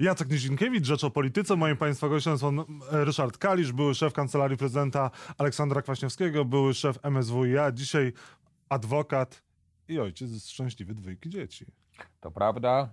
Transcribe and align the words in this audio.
Jacek 0.00 0.30
Nizinkiewicz, 0.30 0.86
Rzecz 0.86 1.04
o 1.04 1.10
Polityce. 1.10 1.56
Moim 1.56 1.76
Państwa 1.76 2.08
gościem 2.08 2.32
jest 2.32 2.42
pan 2.42 2.64
Ryszard 2.90 3.38
Kalisz, 3.38 3.72
były 3.72 3.94
szef 3.94 4.12
Kancelarii 4.12 4.56
Prezydenta 4.56 5.10
Aleksandra 5.38 5.82
Kwaśniewskiego, 5.82 6.44
były 6.44 6.74
szef 6.74 6.98
MSWiA, 7.04 7.72
dzisiaj 7.72 8.12
adwokat 8.68 9.42
i 9.88 9.98
ojciec 9.98 10.46
szczęśliwy 10.48 10.94
dwójki 10.94 11.30
dzieci. 11.30 11.66
To 12.20 12.30
prawda. 12.30 12.92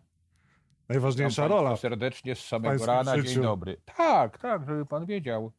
Najważniejsza 0.90 1.48
rola. 1.48 1.78
Serdecznie 1.78 2.36
z 2.36 2.40
samego 2.40 2.86
rana. 2.86 3.18
życiu. 3.18 3.30
Dzień 3.30 3.44
dobry. 3.44 3.78
Tak, 3.98 4.38
tak, 4.38 4.66
żeby 4.66 4.86
pan 4.86 5.06
wiedział. 5.06 5.52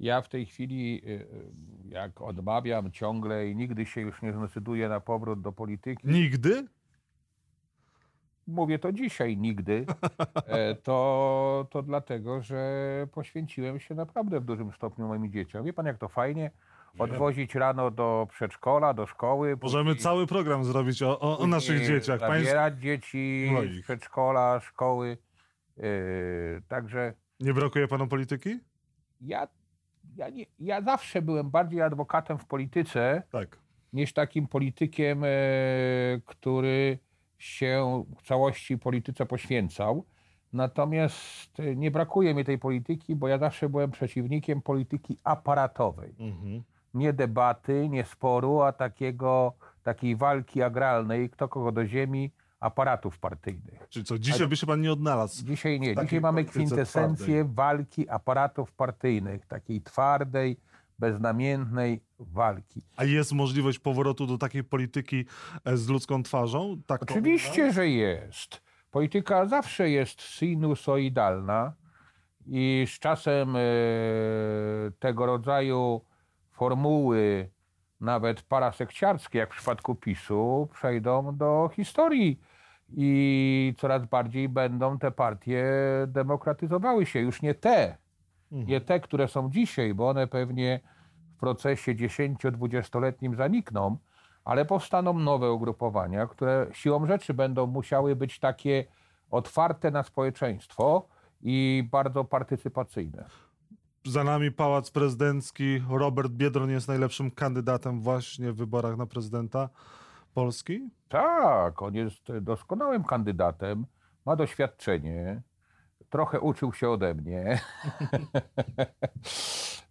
Ja 0.00 0.22
w 0.22 0.28
tej 0.28 0.46
chwili, 0.46 1.02
y, 1.04 1.10
y, 1.10 1.28
jak 1.88 2.22
odmawiam 2.22 2.92
ciągle 2.92 3.48
i 3.48 3.56
nigdy 3.56 3.86
się 3.86 4.00
już 4.00 4.22
nie 4.22 4.32
zdecyduję 4.32 4.88
na 4.88 5.00
powrót 5.00 5.40
do 5.40 5.52
polityki, 5.52 6.08
Nigdy? 6.08 6.66
Mówię 8.46 8.78
to 8.78 8.92
dzisiaj 8.92 9.36
nigdy, 9.36 9.86
e, 10.46 10.74
to, 10.74 11.66
to 11.70 11.82
dlatego, 11.82 12.42
że 12.42 12.66
poświęciłem 13.12 13.80
się 13.80 13.94
naprawdę 13.94 14.40
w 14.40 14.44
dużym 14.44 14.72
stopniu 14.72 15.08
moim 15.08 15.32
dzieciom. 15.32 15.64
Wie 15.64 15.72
pan, 15.72 15.86
jak 15.86 15.98
to 15.98 16.08
fajnie 16.08 16.50
odwozić 16.98 17.54
rano 17.54 17.90
do 17.90 18.26
przedszkola, 18.30 18.94
do 18.94 19.06
szkoły. 19.06 19.56
Możemy 19.62 19.84
później- 19.90 20.02
cały 20.02 20.26
program 20.26 20.64
zrobić 20.64 21.02
o, 21.02 21.20
o, 21.20 21.38
o 21.38 21.46
naszych 21.46 21.86
dzieciach. 21.86 22.20
Państw... 22.20 22.46
Zabierać 22.48 22.78
dzieci 22.80 23.50
z 23.80 23.82
przedszkola, 23.82 24.60
szkoły. 24.60 25.18
Yy, 25.76 26.62
także 26.68 27.14
Nie 27.40 27.54
brakuje 27.54 27.88
panu 27.88 28.06
polityki? 28.06 28.58
ja, 29.20 29.48
ja, 30.16 30.28
nie, 30.30 30.44
ja 30.58 30.82
zawsze 30.82 31.22
byłem 31.22 31.50
bardziej 31.50 31.82
adwokatem 31.82 32.38
w 32.38 32.46
polityce 32.46 33.22
Tak. 33.32 33.58
niż 33.92 34.12
takim 34.12 34.46
politykiem, 34.48 35.24
e, 35.24 35.28
który 36.26 36.98
się 37.38 38.04
w 38.18 38.22
całości 38.22 38.78
polityce 38.78 39.26
poświęcał. 39.26 40.04
Natomiast 40.52 41.60
e, 41.60 41.76
nie 41.76 41.90
brakuje 41.90 42.34
mi 42.34 42.44
tej 42.44 42.58
polityki, 42.58 43.16
bo 43.16 43.28
ja 43.28 43.38
zawsze 43.38 43.68
byłem 43.68 43.90
przeciwnikiem 43.90 44.62
polityki 44.62 45.16
aparatowej. 45.24 46.14
Mhm. 46.18 46.62
Nie 46.94 47.12
debaty, 47.12 47.88
nie 47.88 48.04
sporu, 48.04 48.62
a 48.62 48.72
takiego, 48.72 49.52
takiej 49.82 50.16
walki 50.16 50.62
agralnej, 50.62 51.30
kto 51.30 51.48
kogo 51.48 51.72
do 51.72 51.86
ziemi, 51.86 52.30
aparatów 52.60 53.18
partyjnych. 53.18 53.86
Czyli 53.88 54.04
co, 54.04 54.18
dzisiaj 54.18 54.48
by 54.48 54.56
się 54.56 54.66
pan 54.66 54.80
nie 54.80 54.92
odnalazł? 54.92 55.46
Dzisiaj 55.46 55.80
nie. 55.80 55.94
Dzisiaj 55.96 56.20
mamy 56.20 56.44
kwintesencję 56.44 57.44
walki 57.44 58.08
aparatów 58.08 58.72
partyjnych, 58.72 59.46
takiej 59.46 59.82
twardej, 59.82 60.56
beznamiętnej 60.98 62.04
walki. 62.18 62.82
A 62.96 63.04
jest 63.04 63.32
możliwość 63.32 63.78
powrotu 63.78 64.26
do 64.26 64.38
takiej 64.38 64.64
polityki 64.64 65.24
e, 65.64 65.76
z 65.76 65.88
ludzką 65.88 66.22
twarzą? 66.22 66.82
Tak 66.86 67.02
Oczywiście, 67.02 67.72
że 67.72 67.88
jest. 67.88 68.62
Polityka 68.90 69.46
zawsze 69.46 69.90
jest 69.90 70.22
sinusoidalna 70.22 71.72
i 72.46 72.86
z 72.88 72.98
czasem 72.98 73.56
e, 73.56 73.60
tego 74.98 75.26
rodzaju 75.26 76.00
formuły, 76.52 77.50
nawet 78.00 78.42
parasekciarskie, 78.42 79.38
jak 79.38 79.54
w 79.54 79.56
przypadku 79.56 79.94
PiSu, 79.94 80.68
przejdą 80.72 81.36
do 81.36 81.70
historii 81.76 82.40
i 82.96 83.74
coraz 83.78 84.06
bardziej 84.06 84.48
będą 84.48 84.98
te 84.98 85.10
partie 85.10 85.64
demokratyzowały 86.06 87.06
się. 87.06 87.20
Już 87.20 87.42
nie 87.42 87.54
te, 87.54 87.96
nie 88.54 88.80
te, 88.80 89.00
które 89.00 89.28
są 89.28 89.50
dzisiaj, 89.50 89.94
bo 89.94 90.08
one 90.08 90.26
pewnie 90.26 90.80
w 91.36 91.40
procesie 91.40 91.94
10-20-letnim 91.94 93.36
zanikną, 93.36 93.96
ale 94.44 94.64
powstaną 94.64 95.18
nowe 95.18 95.52
ugrupowania, 95.52 96.26
które 96.26 96.66
siłą 96.72 97.06
rzeczy 97.06 97.34
będą 97.34 97.66
musiały 97.66 98.16
być 98.16 98.38
takie 98.38 98.84
otwarte 99.30 99.90
na 99.90 100.02
społeczeństwo 100.02 101.08
i 101.42 101.88
bardzo 101.92 102.24
partycypacyjne. 102.24 103.24
Za 104.06 104.24
nami 104.24 104.52
pałac 104.52 104.90
prezydencki. 104.90 105.82
Robert 105.90 106.32
Biedroń 106.32 106.70
jest 106.70 106.88
najlepszym 106.88 107.30
kandydatem 107.30 108.00
właśnie 108.00 108.52
w 108.52 108.56
wyborach 108.56 108.96
na 108.96 109.06
prezydenta 109.06 109.68
Polski. 110.34 110.90
Tak, 111.08 111.82
on 111.82 111.94
jest 111.94 112.32
doskonałym 112.40 113.04
kandydatem, 113.04 113.86
ma 114.26 114.36
doświadczenie, 114.36 115.42
trochę 116.14 116.40
uczył 116.40 116.72
się 116.72 116.90
ode 116.90 117.14
mnie, 117.14 117.44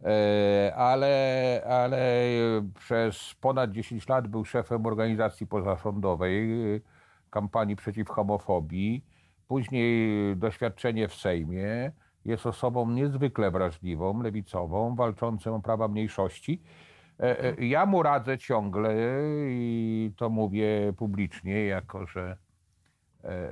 E, 0.05 0.73
ale, 0.75 1.63
ale 1.69 2.25
przez 2.75 3.35
ponad 3.41 3.71
10 3.71 4.07
lat 4.07 4.27
był 4.27 4.45
szefem 4.45 4.85
organizacji 4.85 5.47
pozarządowej, 5.47 6.51
e, 6.75 6.79
kampanii 7.29 7.75
przeciw 7.75 8.09
homofobii, 8.09 9.05
później 9.47 10.37
doświadczenie 10.37 11.07
w 11.07 11.15
Sejmie, 11.15 11.91
jest 12.25 12.45
osobą 12.45 12.89
niezwykle 12.89 13.51
wrażliwą, 13.51 14.21
lewicową, 14.21 14.95
walczącą 14.95 15.55
o 15.55 15.59
prawa 15.59 15.87
mniejszości. 15.87 16.61
E, 17.19 17.65
Ja 17.65 17.85
mu 17.85 18.03
radzę 18.03 18.37
ciągle 18.37 18.95
i 19.47 20.11
to 20.17 20.29
mówię 20.29 20.93
publicznie, 20.97 21.65
jako 21.65 22.05
że 22.05 22.37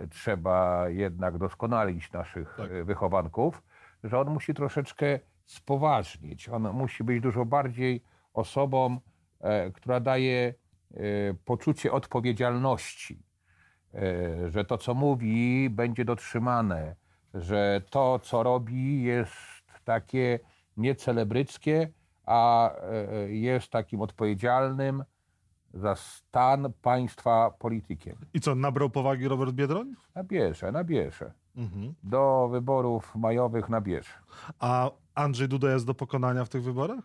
trzeba 0.10 0.90
jednak 0.90 1.38
doskonalić 1.38 2.12
naszych 2.12 2.54
Tak. 2.58 2.72
e, 2.72 2.84
wychowanków, 2.84 3.64
że 4.04 4.20
on 4.20 4.30
musi 4.30 4.54
troszeczkę 4.54 5.20
spoważnić. 5.46 6.50
On 6.50 6.72
musi 6.74 7.04
być 7.04 7.22
dużo 7.24 7.46
bardziej 7.46 8.04
osobą, 8.34 9.00
e, 9.40 9.72
która 9.72 10.00
daje 10.00 10.54
e, 10.94 10.94
poczucie 11.46 11.92
odpowiedzialności, 11.92 13.24
e, 13.94 14.50
że 14.50 14.66
to, 14.66 14.78
co 14.78 14.94
mówi, 14.94 15.70
będzie 15.70 16.06
dotrzymane, 16.06 16.96
że 17.34 17.82
to, 17.90 18.20
co 18.20 18.44
robi, 18.44 19.04
jest 19.04 19.36
takie 19.84 20.40
niecelebryckie, 20.78 21.92
a 22.26 22.72
e, 22.76 23.32
jest 23.32 23.72
takim 23.72 24.02
odpowiedzialnym 24.02 25.04
za 25.74 25.96
stan 25.96 26.74
państwa 26.82 27.52
politykiem. 27.60 28.16
I 28.34 28.40
co, 28.40 28.56
nabrał 28.56 28.90
powagi 28.90 29.28
Robert 29.28 29.52
Biedroń? 29.52 29.96
Nabierze, 30.16 30.72
nabierze. 30.72 31.34
Mhm. 31.56 31.94
Do 32.04 32.50
wyborów 32.52 33.16
majowych 33.16 33.70
nabierze. 33.70 34.14
A 34.60 34.92
Andrzej 35.16 35.48
Duda 35.48 35.72
jest 35.72 35.86
do 35.86 35.94
pokonania 35.94 36.46
w 36.46 36.50
tych 36.50 36.64
wyborach? 36.64 37.04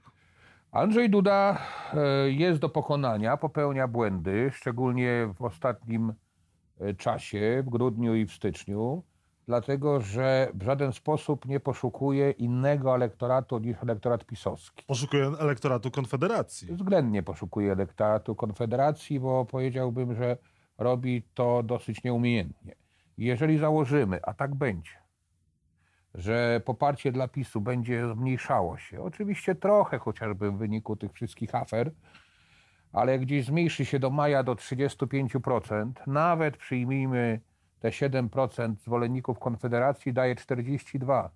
Andrzej 0.72 1.10
Duda 1.10 1.58
e, 1.94 2.30
jest 2.30 2.60
do 2.60 2.68
pokonania, 2.68 3.36
popełnia 3.36 3.88
błędy, 3.88 4.50
szczególnie 4.54 5.34
w 5.34 5.42
ostatnim 5.42 6.12
e, 6.80 6.94
czasie, 6.94 7.62
w 7.66 7.70
grudniu 7.70 8.14
i 8.14 8.26
w 8.26 8.32
styczniu, 8.32 9.02
dlatego 9.46 10.00
że 10.00 10.48
w 10.54 10.62
żaden 10.62 10.92
sposób 10.92 11.46
nie 11.46 11.60
poszukuje 11.60 12.30
innego 12.30 12.94
elektoratu 12.94 13.58
niż 13.58 13.76
elektorat 13.82 14.24
pisowski. 14.24 14.84
Poszukuje 14.86 15.26
elektoratu 15.38 15.90
Konfederacji. 15.90 16.74
Względnie 16.74 17.22
poszukuje 17.22 17.72
elektoratu 17.72 18.34
Konfederacji, 18.34 19.20
bo 19.20 19.44
powiedziałbym, 19.44 20.14
że 20.14 20.36
robi 20.78 21.22
to 21.34 21.62
dosyć 21.62 22.04
nieumiejętnie. 22.04 22.74
Jeżeli 23.18 23.58
założymy, 23.58 24.20
a 24.22 24.34
tak 24.34 24.54
będzie, 24.54 24.90
że 26.14 26.60
poparcie 26.64 27.12
dla 27.12 27.28
PiSu 27.28 27.60
będzie 27.60 28.08
zmniejszało 28.14 28.78
się, 28.78 29.02
oczywiście 29.02 29.54
trochę 29.54 29.98
chociażby 29.98 30.50
w 30.50 30.56
wyniku 30.56 30.96
tych 30.96 31.12
wszystkich 31.12 31.54
afer, 31.54 31.92
ale 32.92 33.18
gdzieś 33.18 33.46
zmniejszy 33.46 33.84
się 33.84 33.98
do 33.98 34.10
maja 34.10 34.42
do 34.42 34.54
35%, 34.54 35.92
nawet 36.06 36.56
przyjmijmy 36.56 37.40
te 37.80 37.88
7% 37.88 38.76
zwolenników 38.76 39.38
Konfederacji, 39.38 40.12
daje 40.12 40.34
42%. 40.34 41.28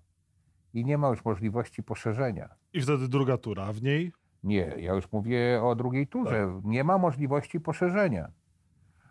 I 0.73 0.85
nie 0.85 0.97
ma 0.97 1.09
już 1.09 1.25
możliwości 1.25 1.83
poszerzenia. 1.83 2.49
I 2.73 2.81
wtedy 2.81 3.07
druga 3.07 3.37
tura. 3.37 3.73
W 3.73 3.83
niej 3.83 4.11
Nie, 4.43 4.73
ja 4.77 4.93
już 4.93 5.11
mówię 5.11 5.63
o 5.63 5.75
drugiej 5.75 6.07
turze. 6.07 6.61
Nie 6.63 6.83
ma 6.83 6.97
możliwości 6.97 7.59
poszerzenia. 7.59 8.31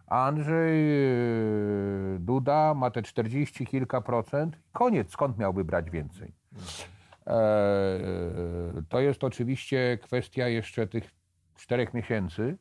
Andrzej 0.06 0.88
yy, 0.88 2.18
Duda 2.20 2.74
ma 2.74 2.90
te 2.90 3.02
40 3.02 3.66
kilka 3.66 4.00
procent. 4.00 4.58
Koniec, 4.72 5.12
skąd 5.12 5.38
miałby 5.38 5.64
brać 5.64 5.90
więcej? 5.90 6.32
E, 7.26 8.82
to 8.88 9.00
jest 9.00 9.24
oczywiście 9.24 9.98
kwestia 10.02 10.48
jeszcze 10.48 10.86
tych 10.86 11.10
czterech 11.56 11.94
miesięcy, 11.94 12.58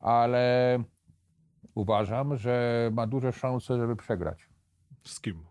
ale 0.00 0.78
uważam, 1.74 2.36
że 2.36 2.90
ma 2.92 3.06
duże 3.06 3.32
szanse, 3.32 3.78
żeby 3.78 3.96
przegrać. 3.96 4.48
z 5.02 5.20
kim? 5.20 5.44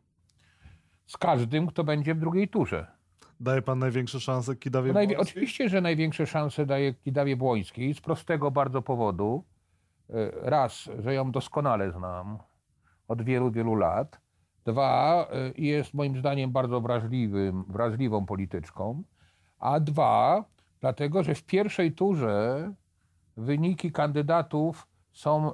Z 1.06 1.18
każdym, 1.18 1.68
kto 1.68 1.84
będzie 1.84 2.16
w 2.16 2.20
drugiej 2.20 2.48
turze. 2.48 2.88
Daje 3.40 3.62
pan 3.62 3.80
największe 3.80 4.20
szanse 4.20 4.56
Kidawie 4.56 4.94
Błońskiej? 4.94 5.18
oczywiście, 5.18 5.70
że 5.70 5.82
największe 5.82 6.28
szanse 6.28 6.66
daje 6.66 6.94
Kidawie 6.94 7.36
Błońskiej 7.36 7.94
z 7.94 8.02
prostego 8.02 8.52
bardzo 8.52 8.82
powodu. 8.82 9.44
E, 10.10 10.32
Raz, 10.50 10.90
że 11.00 11.14
ją 11.14 11.32
doskonale 11.32 11.92
znam 11.92 12.38
od 13.08 13.22
wielu, 13.22 13.52
wielu 13.52 13.76
lat. 13.76 14.20
Dwa, 14.66 15.28
e, 15.32 15.52
jest 15.62 15.94
moim 15.94 16.18
zdaniem 16.18 16.52
bardzo 16.52 16.82
wrażliwym, 16.82 17.64
wrażliwą 17.68 18.26
polityczką. 18.26 19.04
A 19.60 19.80
dwa, 19.80 20.46
dlatego, 20.82 21.24
że 21.24 21.36
w 21.36 21.44
pierwszej 21.44 21.92
turze 21.92 22.74
wyniki 23.38 23.92
kandydatów 23.92 24.88
są 25.12 25.52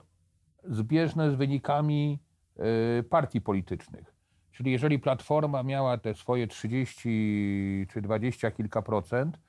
zbieżne 0.64 1.32
z 1.32 1.36
wynikami 1.36 2.20
e, 2.58 3.04
partii 3.04 3.42
politycznych. 3.42 4.14
Czyli 4.52 4.72
jeżeli 4.72 5.00
Platforma 5.00 5.64
miała 5.64 5.98
te 5.98 6.14
swoje 6.14 6.48
30 6.48 7.88
czy 7.90 8.02
20 8.02 8.52
kilka 8.52 8.82
procent, 8.82 9.40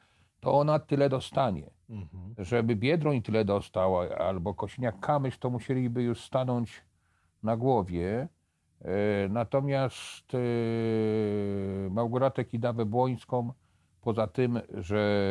to 0.41 0.59
ona 0.59 0.79
tyle 0.79 1.09
dostanie. 1.09 1.71
Mhm. 1.91 2.35
Żeby 2.39 2.77
Biedroń 2.77 3.23
tyle 3.23 3.45
dostał, 3.45 3.99
albo 3.99 4.53
Kośniak-Kamysz, 4.53 5.39
to 5.39 5.51
musieliby 5.51 6.03
już 6.03 6.21
stanąć 6.21 6.83
na 7.43 7.57
głowie. 7.57 8.29
E, 8.81 9.29
Natomiast 9.29 10.35
e, 10.35 10.39
Małgorzatę 11.91 12.45
Kidawę-Błońską, 12.45 13.53
poza 14.01 14.27
tym, 14.27 14.61
że 14.75 15.23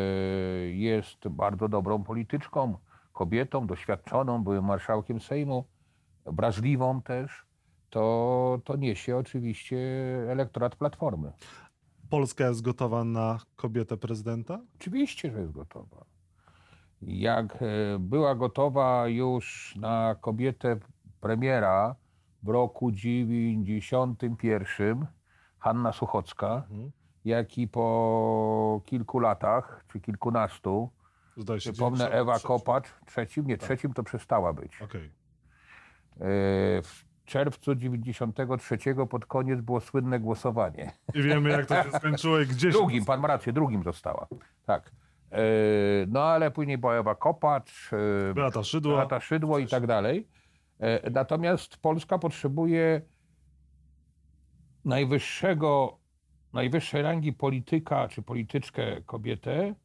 jest 0.71 1.27
bardzo 1.27 1.67
dobrą 1.67 2.03
polityczką, 2.03 2.77
kobietą, 3.19 3.67
doświadczoną, 3.67 4.43
byłym 4.43 4.65
marszałkiem 4.65 5.19
Sejmu, 5.19 5.63
wrażliwą 6.25 7.01
też, 7.01 7.45
to, 7.89 8.59
to 8.63 8.75
niesie 8.75 9.17
oczywiście 9.17 9.77
elektorat 10.29 10.75
Platformy. 10.75 11.31
Polska 12.09 12.47
jest 12.47 12.61
gotowa 12.61 13.03
na 13.03 13.39
kobietę 13.55 13.97
prezydenta? 13.97 14.59
Oczywiście, 14.75 15.31
że 15.31 15.39
jest 15.39 15.51
gotowa. 15.51 16.05
Jak 17.01 17.55
e, 17.55 17.65
była 17.99 18.35
gotowa 18.35 19.07
już 19.07 19.75
na 19.75 20.15
kobietę 20.21 20.79
premiera 21.21 21.95
w 22.43 22.49
roku 22.49 22.91
91 22.91 25.07
Hanna 25.59 25.93
Suchocka, 25.93 26.55
Mhm. 26.55 26.91
jak 27.25 27.57
i 27.57 27.67
po 27.67 28.81
kilku 28.85 29.19
latach, 29.19 29.85
czy 29.91 29.99
kilkunastu, 29.99 30.89
Zdaje 31.39 31.59
się. 31.61 31.71
przypomnę 31.71 31.97
93. 32.05 32.21
Ewa 32.21 32.39
Kopacz, 32.39 32.87
trzecim, 33.05 33.47
nie, 33.47 33.57
trzecim 33.57 33.93
to 33.93 34.03
przestała 34.03 34.53
być. 34.53 34.81
Okej. 34.81 35.05
E, 35.05 36.21
W 36.81 37.03
czerwcu 37.25 37.75
93 37.75 38.77
pod 39.09 39.25
koniec 39.25 39.61
było 39.61 39.79
słynne 39.79 40.19
głosowanie. 40.19 40.91
I 41.13 41.21
wiemy, 41.23 41.49
jak 41.49 41.65
to 41.65 41.83
się 41.83 41.91
skończyło 41.99 42.39
i 42.39 42.45
gdzieś. 42.47 42.73
Drugim, 42.73 43.05
pan 43.05 43.19
ma 43.19 43.27
rację, 43.27 43.53
drugim 43.53 43.83
została. 43.83 44.27
Tak. 44.65 44.91
E, 45.31 45.39
No 46.07 46.23
ale 46.23 46.51
później 46.51 46.77
była 46.77 46.95
Ewa 46.95 47.15
Kopacz, 47.15 47.89
e, 48.29 48.33
Beata 48.33 48.63
Szydło. 48.63 48.95
Beata 48.95 49.19
Szydło 49.19 49.59
i 49.59 49.67
tak 49.67 49.87
dalej. 49.87 50.27
Natomiast 51.11 51.77
Polska 51.77 52.17
potrzebuje 52.19 53.01
najwyższego, 54.85 55.97
najwyższej 56.53 57.01
rangi 57.01 57.33
polityka 57.33 58.07
czy 58.07 58.21
polityczkę 58.21 59.01
kobietę, 59.05 59.75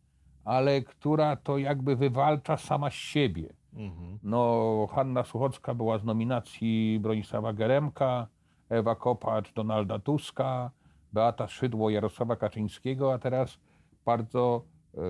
ale 0.45 0.83
która 0.83 1.37
to 1.37 1.59
jakby 1.59 1.97
wywalcza 1.97 2.57
sama 2.57 2.91
z 2.91 2.95
siebie. 2.95 3.53
Mhm. 3.77 4.19
No, 4.23 4.89
Hanna 4.91 5.25
Suchocka 5.25 5.75
była 5.75 5.99
z 5.99 6.05
nominacji 6.05 6.99
Bronisława 7.03 7.53
Geremka, 7.53 8.27
Ewa 8.69 8.95
Kopacz, 8.95 9.53
Donalda 9.53 9.99
Tuska, 9.99 10.71
Beata 11.13 11.49
Szydło, 11.49 11.91
Jarosława 11.91 12.37
Kaczyńskiego, 12.37 13.13
a 13.13 13.19
teraz 13.19 13.59
bardzo 14.05 14.63
e, 14.95 15.01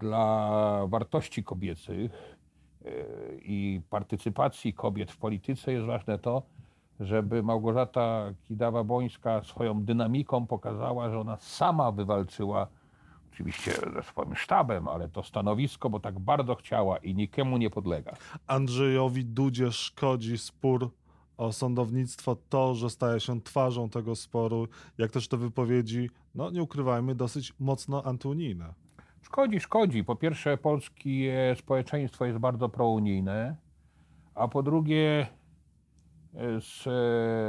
dla 0.00 0.86
wartości 0.86 1.44
kobiecych 1.44 2.36
e, 2.84 2.88
i 3.34 3.80
partycypacji 3.90 4.74
kobiet 4.74 5.12
w 5.12 5.16
polityce 5.16 5.72
jest 5.72 5.86
ważne 5.86 6.18
to, 6.18 6.42
żeby 7.00 7.42
Małgorzata 7.42 8.32
Kidawa-Bońska 8.48 9.44
swoją 9.44 9.84
dynamiką 9.84 10.46
pokazała, 10.46 11.10
że 11.10 11.20
ona 11.20 11.36
sama 11.36 11.92
wywalczyła 11.92 12.66
oczywiście 13.32 13.72
ze 13.94 14.02
swoim 14.02 14.36
sztabem, 14.36 14.88
ale 14.88 15.08
to 15.08 15.22
stanowisko, 15.22 15.90
bo 15.90 16.00
tak 16.00 16.18
bardzo 16.18 16.54
chciała 16.54 16.98
i 16.98 17.14
nikomu 17.14 17.58
nie 17.58 17.70
podlega. 17.70 18.12
Andrzejowi 18.46 19.24
Dudzie 19.24 19.72
szkodzi 19.72 20.38
spór 20.38 20.90
o 21.36 21.52
sądownictwo 21.52 22.36
to, 22.48 22.74
że 22.74 22.90
staje 22.90 23.20
się 23.20 23.40
twarzą 23.40 23.88
tego 23.88 24.16
sporu, 24.16 24.68
jak 24.98 25.10
też 25.10 25.28
te 25.28 25.36
wypowiedzi, 25.36 26.10
no 26.34 26.50
nie 26.50 26.62
ukrywajmy, 26.62 27.14
dosyć 27.14 27.54
mocno 27.60 28.02
antyunijne. 28.04 28.74
Szkodzi, 29.22 29.60
szkodzi. 29.60 30.04
Po 30.04 30.16
pierwsze, 30.16 30.56
polskie 30.56 31.54
społeczeństwo 31.58 32.24
jest 32.24 32.38
bardzo 32.38 32.68
prounijne, 32.68 33.56
a 34.34 34.48
po 34.48 34.62
drugie, 34.62 35.26
z, 36.60 36.82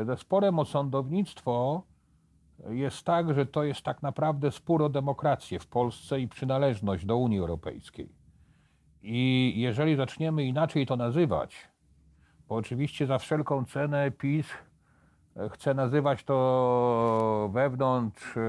ze 0.07 0.17
sporem 0.17 0.59
o 0.59 0.65
sądownictwo 0.65 1.83
jest 2.69 3.03
tak, 3.03 3.33
że 3.33 3.45
to 3.45 3.63
jest 3.63 3.81
tak 3.81 4.03
naprawdę 4.03 4.51
spór 4.51 4.83
o 4.83 4.89
demokrację 4.89 5.59
w 5.59 5.67
Polsce 5.67 6.19
i 6.19 6.27
przynależność 6.27 7.05
do 7.05 7.17
Unii 7.17 7.39
Europejskiej. 7.39 8.09
I 9.01 9.53
jeżeli 9.55 9.95
zaczniemy 9.95 10.43
inaczej 10.43 10.85
to 10.85 10.95
nazywać, 10.95 11.67
bo 12.47 12.55
oczywiście 12.55 13.07
za 13.07 13.17
wszelką 13.17 13.65
cenę 13.65 14.11
PiS 14.11 14.47
e, 15.35 15.49
chce 15.49 15.73
nazywać 15.73 16.23
to 16.23 17.49
wewnątrz 17.53 18.37
e, 18.37 18.41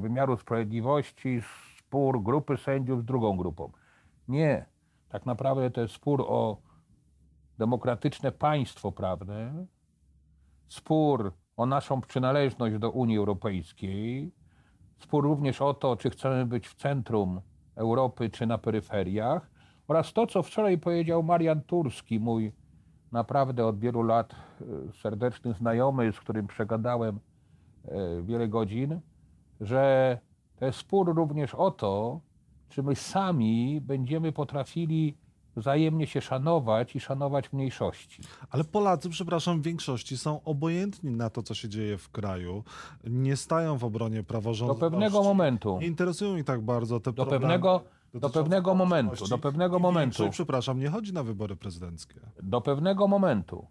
wymiaru 0.00 0.36
sprawiedliwości 0.36 1.40
spór 1.78 2.22
grupy 2.22 2.56
sędziów 2.56 3.02
z 3.02 3.04
drugą 3.04 3.36
grupą. 3.36 3.72
Nie. 4.28 4.66
Tak 5.08 5.26
naprawdę 5.26 5.70
to 5.70 5.80
jest 5.80 5.94
spór 5.94 6.24
o 6.28 6.56
demokratyczne 7.58 8.32
państwo 8.32 8.92
prawne, 8.92 9.66
spór 10.68 11.32
o 11.58 11.66
naszą 11.66 12.00
przynależność 12.00 12.78
do 12.78 12.90
Unii 12.90 13.18
Europejskiej, 13.18 14.32
spór 14.98 15.24
również 15.24 15.62
o 15.62 15.74
to, 15.74 15.96
czy 15.96 16.10
chcemy 16.10 16.46
być 16.46 16.68
w 16.68 16.74
centrum 16.74 17.40
Europy, 17.74 18.30
czy 18.30 18.46
na 18.46 18.58
peryferiach, 18.58 19.50
oraz 19.88 20.12
to, 20.12 20.26
co 20.26 20.42
wczoraj 20.42 20.78
powiedział 20.78 21.22
Marian 21.22 21.60
Turski, 21.60 22.20
mój 22.20 22.52
naprawdę 23.12 23.66
od 23.66 23.78
wielu 23.78 24.02
lat 24.02 24.32
e, 24.32 24.64
serdeczny 24.92 25.54
znajomy, 25.54 26.12
z 26.12 26.20
którym 26.20 26.46
przegadałem 26.46 27.20
e, 27.84 28.22
wiele 28.22 28.48
godzin, 28.48 29.00
że 29.60 30.18
to 30.56 30.66
jest 30.66 30.78
spór 30.78 31.14
również 31.14 31.54
o 31.54 31.70
to, 31.70 32.20
czy 32.68 32.82
my 32.82 32.94
sami 32.94 33.80
będziemy 33.80 34.32
potrafili 34.32 35.16
wzajemnie 35.58 36.06
się 36.06 36.20
szanować 36.20 36.96
i 36.96 37.00
szanować 37.00 37.52
mniejszości. 37.52 38.22
Ale 38.50 38.64
Polacy, 38.64 39.08
przepraszam, 39.08 39.60
w 39.60 39.64
większości 39.64 40.18
są 40.18 40.42
obojętni 40.44 41.10
na 41.10 41.30
to, 41.30 41.42
co 41.42 41.54
się 41.54 41.68
dzieje 41.68 41.98
w 41.98 42.10
kraju. 42.10 42.64
Nie 43.04 43.36
stają 43.36 43.78
w 43.78 43.84
obronie 43.84 44.16
Do 44.18 44.24
praworządności. 44.24 44.80
pewnego 44.80 45.22
momentu, 45.22 45.78
Nie 45.80 45.86
interesują 45.86 46.36
ich 46.36 46.44
tak 46.44 46.60
bardzo 46.60 47.00
te 47.00 47.12
do 47.12 47.22
problemy 47.26 47.40
pewnego, 47.40 47.82
do 48.14 48.30
pewnego 48.30 48.74
momentu, 48.74 49.28
do 49.28 49.38
pewnego 49.38 49.78
momentu, 49.78 50.30
przepraszam, 50.30 50.78
nie 50.80 50.88
chodzi 50.88 51.12
na 51.12 51.22
wybory 51.22 51.56
prezydenckie. 51.56 52.20
do 52.42 52.60
pewnego 52.60 53.08
momentu 53.08 53.66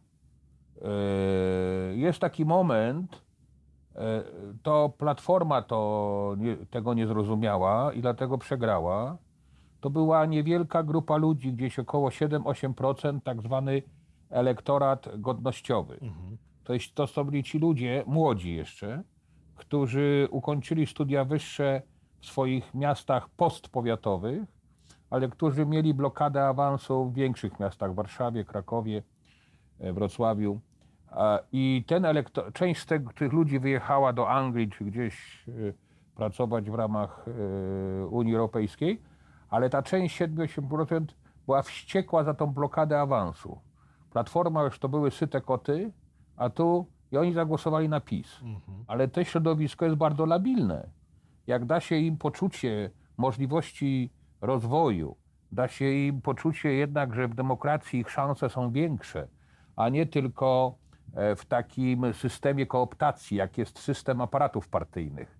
e, 0.82 0.88
jest 1.96 2.20
taki 2.20 2.46
moment, 2.46 3.22
e, 3.96 4.24
to 4.64 4.90
Platforma 4.98 5.62
to 5.62 6.36
nie, 6.38 6.58
tego 6.58 6.94
nie 6.94 7.08
zrozumiała 7.08 7.94
i 7.94 8.02
dlatego 8.02 8.38
przegrała. 8.38 9.18
To 9.82 9.90
była 9.90 10.26
niewielka 10.26 10.84
grupa 10.84 11.18
ludzi, 11.18 11.54
gdzieś 11.54 11.80
około 11.80 12.10
7-8%, 12.10 13.22
tak 13.22 13.42
zwany 13.42 13.82
elektorat 14.30 15.10
godnościowy. 15.18 15.94
Mhm. 15.94 16.38
To, 16.64 16.74
jest, 16.74 16.96
to 16.96 17.08
są 17.08 17.24
byli 17.24 17.44
ci 17.44 17.60
ludzie, 17.60 18.04
młodzi 18.08 18.56
jeszcze, 18.56 19.04
którzy 19.56 20.28
ukończyli 20.32 20.88
studia 20.88 21.26
wyższe 21.26 21.82
w 22.20 22.26
swoich 22.26 22.74
miastach 22.74 23.30
postpowiatowych, 23.30 24.44
ale 25.10 25.30
którzy 25.30 25.66
mieli 25.66 25.94
blokadę 25.94 26.46
awansu 26.46 27.06
w 27.06 27.14
większych 27.14 27.60
miastach, 27.60 27.96
Warszawie, 27.96 28.46
Krakowie, 28.46 29.04
e, 29.80 29.94
Wrocławiu. 29.94 30.60
I 31.52 31.84
ten 31.88 32.06
elektor, 32.06 32.54
część 32.54 32.82
z 32.82 32.86
tych 33.16 33.34
ludzi 33.34 33.60
wyjechała 33.60 34.14
do 34.14 34.30
Anglii 34.30 34.70
czy 34.70 34.86
gdzieś 34.86 35.44
e, 35.48 35.52
pracować 36.16 36.70
w 36.70 36.74
ramach 36.74 37.26
e, 37.28 38.08
Unii 38.08 38.36
Europejskiej, 38.36 39.02
ale 39.50 39.70
ta 39.70 39.84
część 39.84 40.22
7-8% 40.22 41.06
była 41.46 41.62
wściekła 41.62 42.24
za 42.24 42.34
tą 42.34 42.48
blokadę 42.48 43.00
awansu. 43.00 43.62
Platforma 44.12 44.64
już 44.64 44.80
to 44.80 44.90
były 44.90 45.12
syte 45.12 45.42
koty, 45.42 45.92
a 46.38 46.50
tu 46.50 46.88
i 47.12 47.18
oni 47.18 47.34
zagłosowali 47.34 47.90
na 47.90 48.00
PiS. 48.00 48.40
Mhm. 48.44 48.84
Ale 48.88 49.08
to 49.08 49.24
środowisko 49.24 49.86
jest 49.86 49.98
bardzo 49.98 50.26
labilne. 50.26 50.90
Jak 51.48 51.66
da 51.66 51.80
się 51.80 51.96
im 51.96 52.18
poczucie 52.18 52.92
możliwości 53.18 54.10
rozwoju, 54.42 55.16
da 55.52 55.68
się 55.68 55.92
im 55.92 56.22
poczucie 56.22 56.74
jednak, 56.74 57.16
że 57.16 57.28
w 57.28 57.36
demokracji 57.36 58.00
ich 58.00 58.10
szanse 58.12 58.50
są 58.50 58.72
większe, 58.72 59.28
a 59.76 59.90
nie 59.90 60.06
tylko 60.06 60.76
e, 61.16 61.36
w 61.36 61.46
takim 61.46 62.14
systemie 62.14 62.66
kooptacji, 62.66 63.38
jak 63.38 63.58
jest 63.58 63.80
system 63.80 64.22
aparatów 64.22 64.68
partyjnych. 64.68 65.38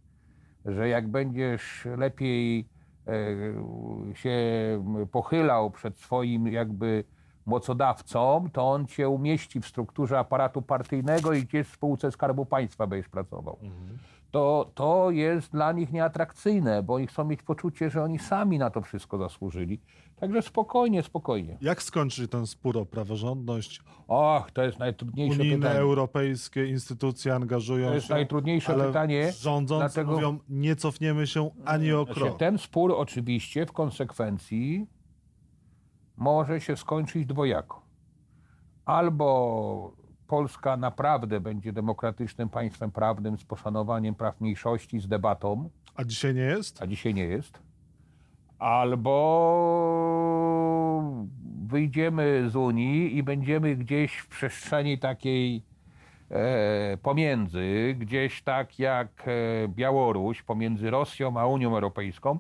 Że 0.66 0.90
jak 0.90 1.08
będziesz 1.08 1.88
lepiej 1.98 2.70
się 4.14 4.38
pochylał 5.12 5.72
przed 5.72 6.00
swoim 6.00 6.48
jakby 6.48 7.04
mocodawcą, 7.46 8.50
to 8.54 8.72
on 8.72 8.86
cię 8.86 9.10
umieści 9.10 9.62
w 9.62 9.68
strukturze 9.68 10.20
aparatu 10.20 10.62
partyjnego 10.62 11.34
i 11.34 11.44
gdzieś 11.44 11.68
w 11.68 11.74
spółce 11.74 12.12
Skarbu 12.12 12.46
Państwa 12.46 12.88
będziesz 12.88 13.10
pracował. 13.10 13.58
To, 14.32 14.72
to 14.74 15.12
jest 15.12 15.52
dla 15.52 15.72
nich 15.72 15.92
nieatrakcyjne, 15.92 16.84
bo 16.84 16.94
oni 16.94 17.08
chcą 17.08 17.26
mieć 17.26 17.44
poczucie, 17.44 17.90
że 17.90 18.04
oni 18.04 18.20
sami 18.20 18.60
na 18.60 18.70
to 18.70 18.82
wszystko 18.82 19.18
zasłużyli. 19.18 19.80
Także 20.20 20.42
spokojnie, 20.42 21.04
spokojnie. 21.04 21.58
Jak 21.62 21.84
skończyć 21.84 22.32
ten 22.32 22.48
spór 22.48 22.78
o 22.78 22.86
praworządność? 22.86 23.82
Och, 24.08 24.52
to 24.52 24.64
jest 24.64 24.80
najtrudniejsze 24.80 25.40
Unijne, 25.42 25.58
pytanie. 25.58 25.80
europejskie 25.80 26.66
instytucje 26.66 27.36
angażują 27.36 27.88
To 27.88 27.94
jest 27.96 28.08
się. 28.08 28.14
najtrudniejsze 28.14 28.74
ale 28.74 28.88
pytanie. 28.88 29.32
Rządzący 29.32 29.80
dlatego- 29.96 30.12
mówią, 30.12 30.40
nie 30.50 30.76
cofniemy 30.76 31.28
się 31.28 31.50
ani 31.66 31.94
o 31.94 32.04
Znaczy, 32.06 32.20
krok. 32.20 32.38
ten 32.38 32.58
spór 32.58 32.92
oczywiście 32.98 33.66
w 33.66 33.72
konsekwencji 33.72 34.88
może 36.18 36.62
się 36.62 36.78
skończyć 36.78 37.26
dwojako. 37.26 37.82
Albo 38.86 39.94
Polska 40.28 40.78
naprawdę 40.78 41.40
będzie 41.40 41.74
demokratycznym 41.74 42.50
państwem 42.50 42.92
prawnym 42.92 43.38
z 43.38 43.44
poszanowaniem 43.44 44.16
praw 44.16 44.42
mniejszości, 44.42 45.00
z 45.00 45.08
debatą, 45.08 45.70
A 45.96 46.04
dzisiaj 46.04 46.34
nie 46.36 46.42
jest? 46.42 46.82
a 46.82 46.88
dzisiaj 46.88 47.14
nie 47.14 47.24
jest. 47.24 47.67
Albo 48.60 49.14
wyjdziemy 51.68 52.50
z 52.50 52.56
Unii 52.56 53.18
i 53.18 53.24
będziemy 53.24 53.76
gdzieś 53.76 54.18
w 54.18 54.28
przestrzeni 54.28 54.98
takiej 54.98 55.64
e, 56.32 56.98
pomiędzy, 56.98 57.96
gdzieś 58.00 58.42
tak 58.42 58.80
jak 58.80 59.08
e, 59.28 59.68
Białoruś, 59.68 60.44
pomiędzy 60.44 60.90
Rosją 60.90 61.40
a 61.40 61.46
Unią 61.46 61.74
Europejską, 61.74 62.40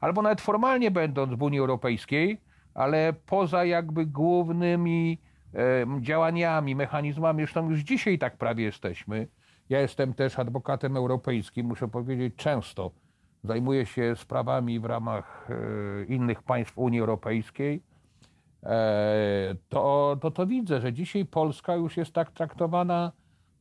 albo 0.00 0.22
nawet 0.22 0.40
formalnie 0.40 0.90
będąc 0.90 1.34
w 1.34 1.42
Unii 1.42 1.58
Europejskiej, 1.58 2.40
ale 2.74 3.12
poza 3.26 3.64
jakby 3.64 4.06
głównymi 4.06 5.18
e, 5.54 5.86
działaniami, 6.00 6.74
mechanizmami, 6.76 7.42
zresztą 7.42 7.70
już 7.70 7.80
dzisiaj 7.80 8.18
tak 8.18 8.36
prawie 8.36 8.64
jesteśmy. 8.64 9.26
Ja 9.68 9.80
jestem 9.80 10.14
też 10.14 10.38
adwokatem 10.38 10.96
europejskim, 10.96 11.66
muszę 11.66 11.88
powiedzieć 11.88 12.34
często. 12.36 12.90
Zajmuję 13.44 13.86
się 13.86 14.16
sprawami 14.16 14.80
w 14.80 14.84
ramach 14.84 15.48
e, 15.50 16.04
innych 16.04 16.42
państw 16.42 16.78
Unii 16.78 17.00
Europejskiej. 17.00 17.82
E, 18.62 19.54
to, 19.68 20.16
to, 20.20 20.30
to 20.30 20.46
widzę, 20.46 20.80
że 20.80 20.92
dzisiaj 20.92 21.24
Polska 21.24 21.74
już 21.74 21.96
jest 21.96 22.12
tak 22.12 22.30
traktowana 22.30 23.12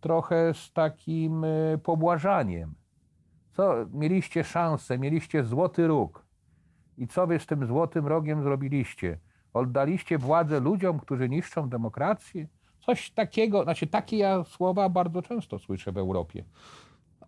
trochę 0.02 0.54
z 0.54 0.72
takim 0.74 1.44
e, 1.44 1.78
pobłażaniem. 1.84 2.74
Co, 3.52 3.76
mieliście 3.94 4.44
szansę, 4.44 4.98
mieliście 5.00 5.44
złoty 5.44 5.88
róg. 5.88 6.26
I 6.98 7.08
co 7.08 7.28
wy 7.28 7.40
z 7.40 7.46
tym 7.46 7.66
złotym 7.66 8.08
rogiem 8.08 8.44
zrobiliście? 8.44 9.18
Oddaliście 9.54 10.18
władzę 10.18 10.60
ludziom, 10.60 11.00
którzy 11.00 11.30
niszczą 11.30 11.70
demokrację? 11.70 12.48
Coś 12.86 13.12
takiego, 13.12 13.64
znaczy 13.64 13.88
takie 13.88 14.18
ja 14.18 14.44
słowa 14.44 14.90
bardzo 14.90 15.22
często 15.22 15.60
słyszę 15.60 15.92
w 15.92 15.98
Europie. 15.98 16.44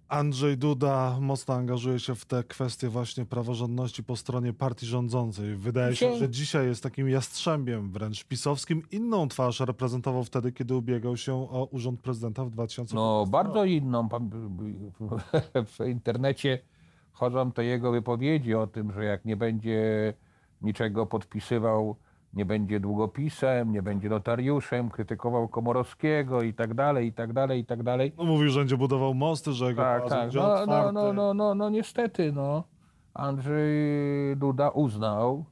Andrzej 0.10 0.58
Duda 0.58 1.18
mocno 1.22 1.54
angażuje 1.54 2.00
się 2.00 2.16
w 2.16 2.26
te 2.26 2.44
kwestie 2.44 2.90
właśnie 2.90 3.26
praworządności 3.26 4.04
po 4.04 4.16
stronie 4.16 4.54
partii 4.54 4.86
rządzącej. 4.86 5.56
Wydaje 5.56 5.96
się, 5.96 6.18
że 6.18 6.30
dzisiaj 6.30 6.68
jest 6.68 6.84
takim 6.84 7.10
jastrzębiem 7.10 7.92
wręcz 7.92 8.24
pisowskim. 8.24 8.82
Inną 8.92 9.28
twarz 9.28 9.60
reprezentował 9.60 10.24
wtedy, 10.24 10.52
kiedy 10.52 10.76
ubiegał 10.76 11.18
się 11.18 11.34
o 11.34 11.68
urząd 11.72 12.00
prezydenta 12.00 12.46
w 12.46 12.50
2015 12.50 12.96
No, 12.96 13.26
bardzo 13.26 13.66
inną. 13.66 14.10
W 15.78 15.86
internecie 15.88 16.60
chodzą 17.12 17.52
te 17.52 17.66
jego 17.66 17.92
wypowiedzi 17.92 18.56
o 18.56 18.68
tym, 18.68 18.92
że 18.92 19.04
jak 19.04 19.26
nie 19.26 19.38
będzie 19.38 20.14
niczego 20.62 21.06
podpisywał, 21.06 21.96
nie 22.36 22.46
będzie 22.46 22.80
długopisem, 22.80 23.72
nie 23.72 23.82
będzie 23.82 24.10
notariuszem, 24.10 24.90
krytykował 24.90 25.48
Komorowskiego 25.48 26.42
i 26.42 26.54
tak 26.54 26.74
dalej, 26.74 27.08
i 27.08 27.14
tak 27.14 27.34
dalej, 27.34 27.60
i 27.60 27.66
tak 27.66 27.84
dalej. 27.84 28.14
No, 28.18 28.24
mówił, 28.24 28.50
że 28.50 28.60
będzie 28.60 28.78
budował 28.78 29.14
mosty, 29.14 29.54
że 29.54 29.66
jego 29.66 29.82
Tak, 29.82 30.10
tak. 30.10 30.34
No, 30.34 30.66
no, 30.66 30.92
no, 30.92 31.14
no, 31.14 31.34
no, 31.34 31.56
no 31.56 31.70
niestety, 31.70 32.32
no. 32.32 32.64
Andrzej 33.14 34.38
Duda 34.38 34.70
uznał, 34.70 35.46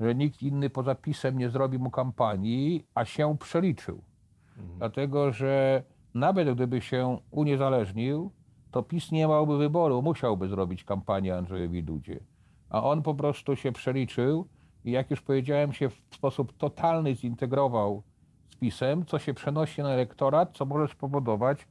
że 0.00 0.14
nikt 0.14 0.42
inny 0.42 0.70
poza 0.70 0.94
PiSem 0.94 1.38
nie 1.38 1.50
zrobi 1.50 1.78
mu 1.78 1.90
kampanii, 1.90 2.86
a 2.94 3.04
się 3.04 3.36
przeliczył. 3.40 4.02
Dlatego, 4.78 5.32
że 5.32 5.82
nawet 6.14 6.54
gdyby 6.54 6.80
się 6.80 7.18
uniezależnił, 7.30 8.30
to 8.70 8.82
PiS 8.82 9.12
nie 9.12 9.26
miałby 9.26 9.58
wyboru, 9.58 10.02
musiałby 10.02 10.48
zrobić 10.48 10.84
kampanię 10.84 11.36
Andrzejowi 11.36 11.82
Dudzie. 11.82 12.20
A 12.70 12.82
on 12.82 13.02
po 13.02 13.14
prostu 13.14 13.56
się 13.56 13.72
przeliczył 13.72 14.48
i 14.86 14.90
jak 14.90 15.10
już 15.10 15.20
powiedziałem, 15.20 15.72
się 15.72 15.88
w 15.88 16.00
sposób 16.10 16.56
totalny 16.56 17.14
zintegrował 17.14 18.02
z 18.48 18.56
PiSem, 18.56 19.06
co 19.06 19.18
się 19.18 19.34
przenosi 19.34 19.82
na 19.82 19.88
elektorat, 19.88 20.56
co 20.56 20.64
może 20.64 20.88
spowodować, 20.88 21.66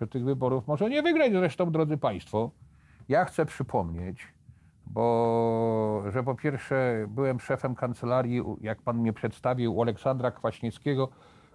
że 0.00 0.06
tych 0.06 0.24
wyborów 0.24 0.66
może 0.66 0.90
nie 0.90 1.02
wygrać. 1.02 1.32
Zresztą, 1.32 1.70
drodzy 1.70 1.96
Państwo, 1.96 2.50
ja 3.08 3.24
chcę 3.24 3.46
przypomnieć, 3.46 4.28
bo 4.86 6.02
że 6.12 6.22
po 6.22 6.34
pierwsze 6.34 7.06
byłem 7.08 7.40
szefem 7.40 7.74
kancelarii, 7.74 8.42
jak 8.60 8.82
pan 8.82 8.98
mnie 8.98 9.12
przedstawił, 9.12 9.82
Aleksandra 9.82 10.30
Kwaśniewskiego, 10.30 11.08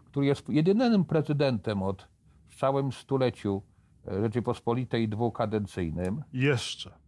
który 0.06 0.26
jest 0.26 0.50
jedynym 0.50 1.06
prezydentem 1.06 1.84
od 1.84 2.08
w 2.48 2.56
całym 2.56 2.92
stuleciu 2.92 3.62
e, 4.08 4.22
Rzeczypospolitej 4.22 5.10
dwukadencyjnym. 5.10 6.24
Jeszcze. 6.34 7.01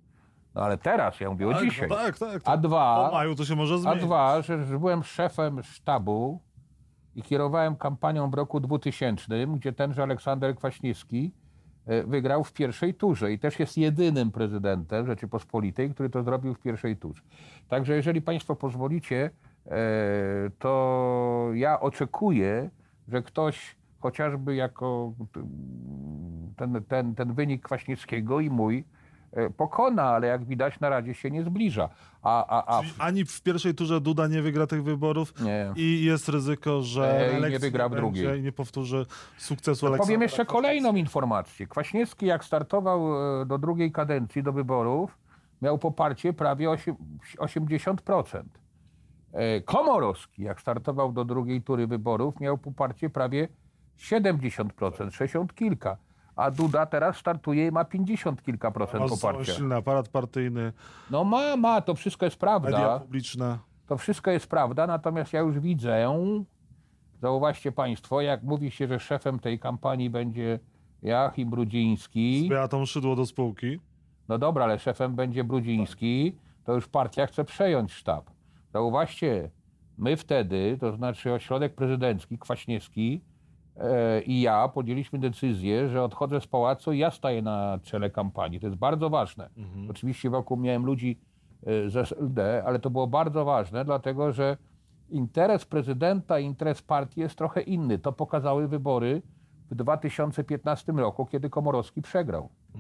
No 0.55 0.62
ale 0.62 0.77
teraz, 0.77 1.19
ja 1.19 1.29
mówię 1.29 1.48
o 1.48 1.53
Tak, 1.53 1.63
dzisiaj. 1.63 1.89
no 1.89 1.95
tak, 1.95 2.17
tak. 2.19 2.41
A 2.45 2.51
tak. 2.51 2.62
dwa, 2.62 3.05
Po 3.10 3.15
maju 3.15 3.36
to 3.36 3.45
się 3.45 3.55
może 3.55 3.74
a 3.74 3.77
zmienić. 3.77 4.03
dwa, 4.03 4.41
że, 4.41 4.65
że 4.65 4.79
byłem 4.79 5.03
szefem 5.03 5.63
sztabu 5.63 6.39
i 7.15 7.22
kierowałem 7.24 7.75
kampanią 7.75 8.29
w 8.29 8.33
roku 8.33 8.60
2000, 8.60 9.48
gdzie 9.48 9.74
tenże 9.74 10.03
Aleksander 10.03 10.55
Kwaśniewski 10.55 11.31
e, 11.86 12.03
wygrał 12.03 12.43
w 12.43 12.53
pierwszej 12.53 12.93
turze 12.93 13.31
i 13.31 13.39
też 13.39 13.60
jest 13.60 13.77
jedynym 13.77 14.31
prezydentem 14.31 15.05
Rzeczypospolitej, 15.07 15.89
który 15.93 16.10
to 16.10 16.24
zrobił 16.24 16.53
w 16.53 16.60
pierwszej 16.60 16.98
turze. 16.98 17.22
Także 17.67 17.95
jeżeli 17.95 18.22
Państwo 18.22 18.55
pozwolicie, 18.55 19.29
e, 19.65 19.72
to 20.60 21.50
ja 21.53 21.79
oczekuję, 21.79 22.69
że 23.07 23.22
ktoś 23.22 23.75
chociażby 24.00 24.55
jako 24.55 25.13
ten, 26.57 26.83
ten, 26.88 27.15
ten 27.15 27.33
wynik 27.33 27.63
Kwaśniewskiego 27.65 28.39
i 28.39 28.50
mój 28.50 28.86
pokona, 29.58 30.04
ale 30.04 30.28
jak 30.28 30.46
widać 30.46 30.80
na 30.80 30.90
razie 30.90 31.13
się 31.13 31.32
nie 31.32 31.44
zbliża. 31.44 31.90
A, 32.22 32.46
a, 32.48 32.78
a 32.78 32.82
Czyli 32.82 32.94
ani 33.00 33.25
w 33.25 33.42
pierwszej 33.42 33.75
turze 33.75 34.02
Duda 34.02 34.28
nie 34.28 34.42
wygra 34.42 34.68
tych 34.68 34.84
wyborów 34.84 35.34
Nie. 35.42 35.74
i 35.75 36.04
jest 36.06 36.30
ryzyko, 36.30 36.82
że 36.82 37.34
E, 37.34 37.40
i 37.48 37.52
nie 37.52 37.60
wygra 37.60 37.90
w 37.90 37.96
drugiej. 37.96 38.40
i 38.40 38.44
nie 38.44 38.52
powtórzy 38.52 39.06
sukcesu 39.38 39.86
Aleksandra. 39.88 40.06
Powiem 40.06 40.22
jeszcze 40.22 40.46
kolejną 40.46 40.96
informację. 40.96 41.68
Kwaśniewski, 41.68 42.25
jak 42.25 42.46
startował 42.46 43.13
e, 43.42 43.46
do 43.46 43.58
drugiej 43.58 43.92
kadencji, 43.92 44.44
do 44.44 44.54
wyborów, 44.54 45.18
miał 45.62 45.78
poparcie 45.78 46.34
prawie 46.34 46.68
osie- 46.70 46.96
80%. 47.38 48.44
E, 49.34 49.62
Komorowski, 49.62 50.44
jak 50.44 50.62
startował 50.62 51.12
do 51.12 51.25
drugiej 51.25 51.62
tury 51.62 51.88
wyborów, 51.88 52.40
miał 52.40 52.58
poparcie 52.58 53.10
prawie 53.10 53.48
70%, 53.98 55.12
60 55.12 55.54
kilka. 55.56 55.98
A 56.36 56.52
Duda 56.52 56.86
teraz 56.86 57.18
startuje 57.18 57.68
i 57.68 57.72
ma 57.72 57.86
50 57.86 58.42
kilka 58.44 58.72
procent 58.72 59.10
poparcia. 59.10 59.54
silny 59.54 59.75
aparat 59.75 60.08
partyjny, 60.10 60.74
No 61.12 61.24
ma, 61.24 61.56
ma, 61.58 61.82
to 61.82 61.96
wszystko 61.96 62.25
jest 62.25 62.42
media 62.44 62.60
prawda. 62.60 63.00
publiczne. 63.00 63.60
To 63.88 63.98
wszystko 63.98 64.32
jest 64.32 64.48
prawda, 64.48 64.88
natomiast 64.88 65.34
ja 65.34 65.40
już 65.40 65.60
widzę, 65.60 66.08
zauważcie 67.22 67.72
Państwo, 67.72 68.22
jak 68.22 68.44
mówi 68.44 68.72
się, 68.72 68.88
że 68.88 69.00
szefem 69.00 69.40
tej 69.40 69.60
kampanii 69.60 70.10
będzie 70.10 70.60
Joachim 71.02 71.48
Z 71.48 71.52
Brudziński. 71.52 72.48
Beatą 72.50 72.86
Szydło 72.86 73.16
do 73.16 73.25
spółki. 73.25 73.80
No 74.30 74.38
dobra, 74.38 74.63
ale 74.63 74.80
szefem 74.80 75.16
będzie 75.16 75.44
Brudziński, 75.44 76.38
to 76.63 76.74
już 76.74 76.88
partia 76.88 77.28
chce 77.28 77.44
przejąć 77.46 77.94
sztab. 77.94 78.30
Zauważcie, 78.74 79.50
my 79.98 80.18
wtedy, 80.18 80.78
to 80.80 80.92
znaczy 80.92 81.34
ośrodek 81.34 81.75
prezydencki, 81.75 82.38
Kwaśniewski 82.38 83.22
i 84.25 84.42
ja 84.42 84.68
podjęliśmy 84.68 85.20
decyzję, 85.20 85.89
że 85.89 86.03
odchodzę 86.03 86.42
z 86.42 86.48
pałacu 86.48 86.94
i 86.94 86.98
ja 86.98 87.12
staję 87.12 87.42
na 87.42 87.80
czele 87.84 88.10
kampanii. 88.10 88.60
To 88.60 88.68
jest 88.68 88.77
bardzo 88.77 89.10
ważne. 89.10 89.50
Oczywiście 89.89 90.30
wokół 90.30 90.58
miałem 90.58 90.86
ludzi 90.86 91.20
e, 91.65 91.89
z 91.89 91.96
SLD, 91.96 92.63
ale 92.65 92.80
to 92.80 92.89
było 92.89 93.08
bardzo 93.08 93.46
ważne, 93.46 93.86
dlatego 93.86 94.32
że 94.32 94.58
interes 95.10 95.65
prezydenta 95.65 96.39
i 96.39 96.46
interes 96.46 96.82
partii 96.82 97.22
jest 97.22 97.38
trochę 97.38 97.62
inny. 97.62 98.00
To 98.00 98.12
pokazały 98.12 98.68
wybory 98.68 99.22
w 99.72 99.75
2015 99.75 100.92
roku, 100.92 101.25
kiedy 101.25 101.50
Komorowski 101.50 102.01
przegrał. 102.01 102.50
E, 102.75 102.80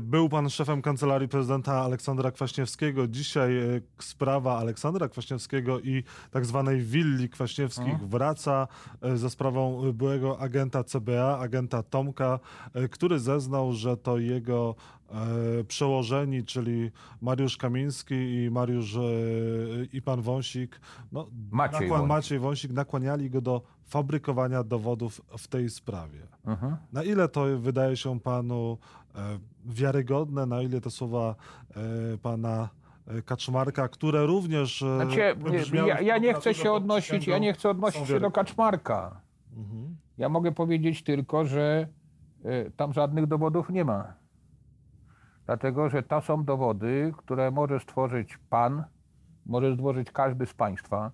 Był 0.00 0.28
pan 0.28 0.50
szefem 0.50 0.82
kancelarii 0.82 1.28
prezydenta 1.28 1.72
Aleksandra 1.72 2.30
Kwaśniewskiego. 2.30 3.08
Dzisiaj 3.08 3.58
e, 3.58 3.80
sprawa 3.98 4.58
Aleksandra 4.58 5.08
Kwaśniewskiego 5.08 5.80
i 5.80 6.04
tak 6.30 6.46
zwanej 6.46 6.80
willi 6.80 7.28
Kwaśniewskich 7.28 7.98
wraca 8.08 8.68
e, 9.02 9.16
za 9.16 9.30
sprawą 9.30 9.92
byłego 9.92 10.40
agenta 10.40 10.84
CBA, 10.84 11.38
agenta 11.38 11.82
Tomka, 11.82 12.38
e, 12.74 12.88
który 12.88 13.18
zeznał, 13.18 13.72
że 13.72 13.96
to 13.96 14.18
jego 14.18 14.74
e, 15.10 15.64
przełożeni, 15.64 16.44
czyli 16.44 16.90
Mariusz 17.20 17.56
Kamiński 17.56 18.14
i 18.14 18.50
Mariusz 18.50 18.96
e, 18.96 19.00
i 19.92 20.02
pan 20.02 20.22
Wąsik, 20.22 20.80
no, 21.12 21.28
Maciej 21.50 21.88
Wąsik. 21.88 22.08
Maciej 22.08 22.38
Wąsik 22.38 22.72
nakłaniali 22.72 23.30
go 23.30 23.40
do 23.40 23.62
fabrykowania 23.84 24.64
dowodów 24.64 25.20
w 25.38 25.48
tej 25.48 25.70
sprawie. 25.70 26.26
Mhm. 26.44 26.76
Na 26.92 27.02
ile 27.02 27.28
to 27.28 27.44
wydaje 27.58 27.96
się 27.96 28.20
panu 28.20 28.78
e, 29.14 29.38
wiarygodne, 29.64 30.46
na 30.46 30.62
ile 30.62 30.80
te 30.80 30.90
słowa 30.90 31.34
e, 31.70 32.18
pana 32.18 32.68
e, 33.06 33.22
Kaczmarka, 33.22 33.88
które 33.88 34.26
również 34.26 34.82
e, 34.82 34.96
Znaczy, 34.96 35.36
ja, 35.86 36.00
ja 36.00 36.18
nie 36.18 36.34
chcę 36.34 36.54
się 36.54 36.72
odnosić, 36.72 37.26
ja 37.26 37.38
nie 37.38 37.52
chcę 37.52 37.70
odnosić 37.70 38.08
się 38.08 38.20
do. 38.20 38.30
Kaczmarka. 38.30 39.20
Mhm. 39.56 39.96
Ja 40.18 40.28
mogę 40.28 40.52
powiedzieć 40.52 41.02
tylko, 41.02 41.44
że 41.44 41.88
tam 42.76 42.92
żadnych 42.92 43.26
dowodów 43.26 43.70
nie 43.70 43.84
ma. 43.84 44.14
Dlatego, 45.46 45.90
że 45.90 46.02
to 46.02 46.20
są 46.20 46.44
dowody, 46.44 47.12
które 47.16 47.50
może 47.50 47.80
stworzyć 47.80 48.38
pan, 48.50 48.84
może 49.46 49.74
stworzyć 49.74 50.10
każdy 50.10 50.46
z 50.46 50.54
państwa. 50.54 51.10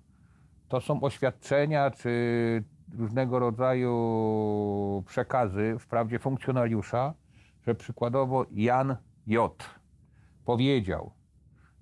To 0.68 0.80
są 0.80 1.00
oświadczenia 1.00 1.90
czy 1.90 2.64
różnego 2.98 3.38
rodzaju 3.38 5.04
przekazy, 5.06 5.76
wprawdzie 5.78 6.18
funkcjonariusza, 6.18 7.14
że 7.66 7.74
przykładowo 7.74 8.46
Jan 8.50 8.96
J. 9.26 9.64
powiedział, 10.44 11.12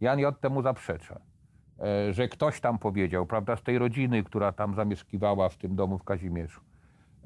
Jan 0.01 0.19
J. 0.19 0.41
temu 0.41 0.63
zaprzecza, 0.63 1.21
e, 1.81 2.13
że 2.13 2.29
ktoś 2.29 2.61
tam 2.61 2.79
powiedział, 2.79 3.27
prawda, 3.27 3.57
z 3.57 3.63
tej 3.63 3.79
rodziny, 3.79 4.23
która 4.23 4.53
tam 4.53 4.75
zamieszkiwała 4.75 5.49
w 5.49 5.57
tym 5.57 5.77
domu 5.77 5.99
w 5.99 6.05
Kazimierzu. 6.05 6.61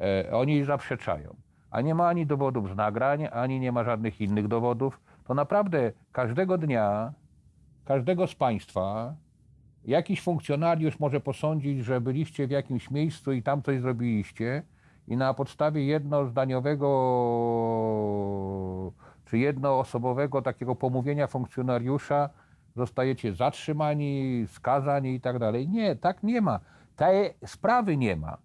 E, 0.01 0.33
oni 0.33 0.65
zaprzeczają. 0.65 1.37
A 1.71 1.81
nie 1.81 1.95
ma 1.95 2.09
ani 2.09 2.27
dowodów 2.27 2.71
z 2.71 2.77
nagrań, 2.77 3.29
ani 3.33 3.61
nie 3.61 3.73
ma 3.73 3.85
żadnych 3.85 4.21
innych 4.21 4.49
dowodów. 4.49 5.01
To 5.25 5.35
naprawdę 5.35 5.93
każdego 6.13 6.59
dnia, 6.59 7.13
każdego 7.85 8.27
z 8.27 8.35
Państwa, 8.35 9.15
jakiś 9.85 10.23
funkcjonariusz 10.23 11.01
może 11.01 11.21
posądzić, 11.21 11.85
że 11.85 12.01
byliście 12.01 12.47
w 12.47 12.51
jakimś 12.51 12.91
miejscu 12.91 13.33
i 13.33 13.43
tam 13.43 13.63
coś 13.63 13.81
zrobiliście 13.81 14.63
i 15.09 15.17
na 15.17 15.35
podstawie 15.35 15.85
jednozdaniowego 15.85 16.89
czy 19.25 19.39
jednoosobowego 19.39 20.43
takiego 20.43 20.75
pomówienia 20.77 21.27
funkcjonariusza 21.27 22.31
zostajecie 22.77 23.33
zatrzymani, 23.35 24.45
skazani 24.49 25.15
i 25.15 25.21
tak 25.21 25.39
dalej. 25.39 25.69
Nie, 25.69 25.97
tak 25.97 26.23
nie 26.23 26.41
ma. 26.41 26.61
Tej 26.97 27.35
sprawy 27.47 27.97
nie 27.97 28.17
ma. 28.17 28.37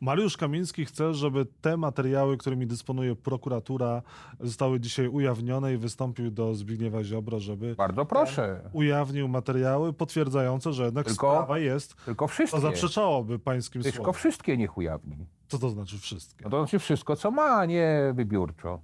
Mariusz 0.00 0.36
Kamiński 0.36 0.84
chce, 0.84 1.14
żeby 1.14 1.46
te 1.60 1.76
materiały, 1.76 2.36
którymi 2.36 2.66
dysponuje 2.66 3.16
prokuratura, 3.16 4.02
zostały 4.40 4.80
dzisiaj 4.80 5.08
ujawnione 5.08 5.74
i 5.74 5.76
wystąpił 5.76 6.30
do 6.30 6.54
Zbigniewa 6.54 7.04
Ziobro, 7.04 7.40
żeby 7.40 7.74
Bardzo 7.74 8.04
proszę. 8.04 8.60
ujawnił 8.72 9.28
materiały 9.28 9.92
potwierdzające, 9.92 10.72
że 10.72 10.84
jednak 10.84 11.06
Tylko 11.06 11.32
sprawa 11.32 11.58
jest, 11.58 11.96
Tylko 12.04 12.24
to 12.24 12.28
wszystkie. 12.28 12.60
zaprzeczałoby 12.60 13.38
pańskim 13.38 13.82
Tylko 13.82 13.96
słowom. 13.96 14.14
wszystkie 14.14 14.56
niech 14.56 14.76
ujawni. 14.76 15.16
Co 15.54 15.58
to 15.58 15.70
znaczy 15.70 15.98
wszystkie? 15.98 16.44
No 16.44 16.50
to 16.50 16.58
znaczy 16.58 16.78
wszystko, 16.78 17.16
co 17.16 17.30
ma, 17.30 17.42
a 17.42 17.66
nie 17.66 18.12
wybiórczo. 18.14 18.80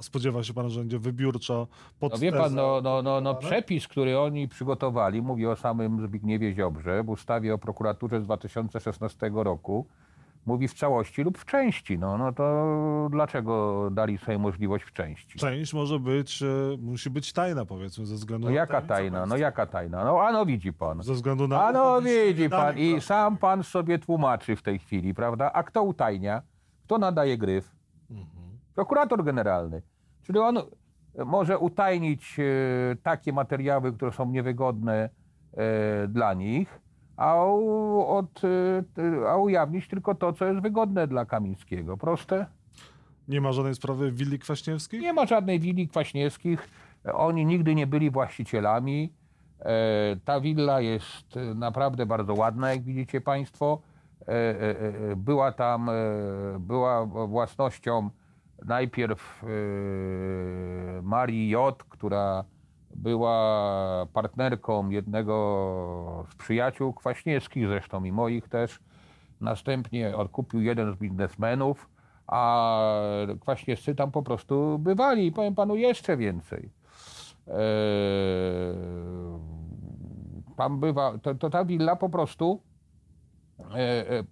Spodziewa 0.00 0.42
się 0.42 0.54
pan, 0.54 0.70
że 0.70 0.80
będzie 0.80 0.98
wybiórczo 0.98 1.68
pod 2.00 2.12
No 2.12 2.18
wie 2.18 2.32
pan, 2.32 2.54
no, 2.54 2.80
no, 2.82 3.02
no, 3.02 3.20
no 3.20 3.34
przepis, 3.34 3.88
który 3.88 4.18
oni 4.18 4.48
przygotowali, 4.48 5.22
mówi 5.22 5.46
o 5.46 5.56
samym 5.56 6.00
Zbigniewie 6.06 6.54
Ziobrze 6.54 7.02
w 7.02 7.08
ustawie 7.08 7.54
o 7.54 7.58
prokuraturze 7.58 8.20
z 8.20 8.24
2016 8.24 9.30
roku, 9.34 9.86
mówi 10.46 10.68
w 10.68 10.74
całości 10.74 11.22
lub 11.22 11.38
w 11.38 11.44
części. 11.44 11.98
No, 11.98 12.18
no 12.18 12.32
to 12.32 13.08
dlaczego 13.10 13.88
dali 13.90 14.18
sobie 14.18 14.38
możliwość 14.38 14.84
w 14.84 14.92
części? 14.92 15.38
Część 15.38 15.74
może 15.74 15.98
być, 15.98 16.42
e, 16.42 16.46
musi 16.78 17.10
być 17.10 17.32
tajna, 17.32 17.64
powiedzmy, 17.64 18.06
ze 18.06 18.14
względu 18.14 18.46
No 18.46 18.50
na 18.50 18.56
jaka 18.56 18.82
tajna? 18.82 19.26
No 19.26 19.36
jaka 19.36 19.66
tajna? 19.66 20.04
No 20.04 20.22
a 20.22 20.32
no 20.32 20.46
widzi 20.46 20.72
pan. 20.72 21.02
Ze 21.02 21.14
względu 21.14 21.48
na... 21.48 21.66
A 21.66 21.72
no 21.72 22.02
widzi 22.02 22.50
pan 22.50 22.78
i 22.78 23.00
sam 23.00 23.36
pan 23.36 23.62
sobie 23.62 23.98
tłumaczy 23.98 24.56
w 24.56 24.62
tej 24.62 24.78
chwili, 24.78 25.14
prawda? 25.14 25.52
A 25.52 25.62
kto 25.62 25.82
utajnia? 25.82 26.42
Kto 26.84 26.98
nadaje 26.98 27.38
gryf? 27.38 27.70
Mhm. 28.10 28.58
Prokurator 28.74 29.24
generalny. 29.24 29.82
Czyli 30.22 30.38
on 30.38 30.58
może 31.26 31.58
utajnić 31.58 32.36
e, 32.38 32.96
takie 33.02 33.32
materiały, 33.32 33.92
które 33.92 34.12
są 34.12 34.30
niewygodne 34.30 35.08
e, 35.52 36.08
dla 36.08 36.34
nich, 36.34 36.80
a, 37.16 37.34
od, 38.06 38.42
e, 38.44 39.28
a 39.30 39.36
ujawnić 39.36 39.88
tylko 39.88 40.14
to, 40.14 40.32
co 40.32 40.44
jest 40.44 40.60
wygodne 40.60 41.06
dla 41.06 41.24
Kamińskiego. 41.24 41.96
Proste. 41.96 42.46
Nie 43.28 43.40
ma 43.40 43.52
żadnej 43.52 43.74
sprawy 43.74 44.12
willi 44.12 44.38
Kwaśniewskiej? 44.38 45.00
Nie 45.00 45.12
ma 45.12 45.26
żadnej 45.26 45.60
willi 45.60 45.88
Kwaśniewskich. 45.88 46.68
Oni 47.14 47.46
nigdy 47.46 47.74
nie 47.74 47.86
byli 47.86 48.10
właścicielami. 48.10 49.12
E, 49.60 50.16
Ta 50.24 50.40
willa 50.40 50.80
jest 50.80 51.36
e, 51.36 51.54
naprawdę 51.54 52.06
bardzo 52.06 52.34
ładna, 52.34 52.70
jak 52.70 52.82
widzicie 52.82 53.20
Państwo. 53.20 53.82
E, 54.28 55.16
Była 55.16 55.52
tam, 55.52 55.90
była 56.58 57.06
własnością 57.06 58.10
najpierw 58.64 59.44
Marii 61.02 61.48
J., 61.48 61.82
która 61.88 62.44
była 63.04 64.06
partnerką 64.12 64.90
jednego 64.90 66.26
z 66.30 66.34
przyjaciół 66.34 66.92
Kwaśniewskich, 66.92 67.68
zresztą 67.68 68.04
i 68.04 68.12
moich 68.12 68.48
też. 68.48 68.80
Następnie 69.40 70.16
odkupił 70.16 70.60
jeden 70.60 70.94
z 70.94 70.96
biznesmenów, 70.96 71.88
a 72.26 72.80
Kwaśniewscy 73.40 73.94
tam 73.94 74.10
po 74.10 74.22
prostu 74.22 74.78
bywali. 74.78 75.26
I 75.26 75.32
powiem 75.32 75.54
panu 75.54 75.76
jeszcze 75.76 76.16
więcej. 76.16 76.70
Eee, 77.48 77.54
Tam 80.56 80.80
bywa, 80.80 81.18
to, 81.18 81.34
to 81.34 81.50
ta 81.50 81.64
willa 81.64 81.96
po 81.96 82.08
prostu 82.08 82.62
e, 83.74 84.10
e, 84.10 84.24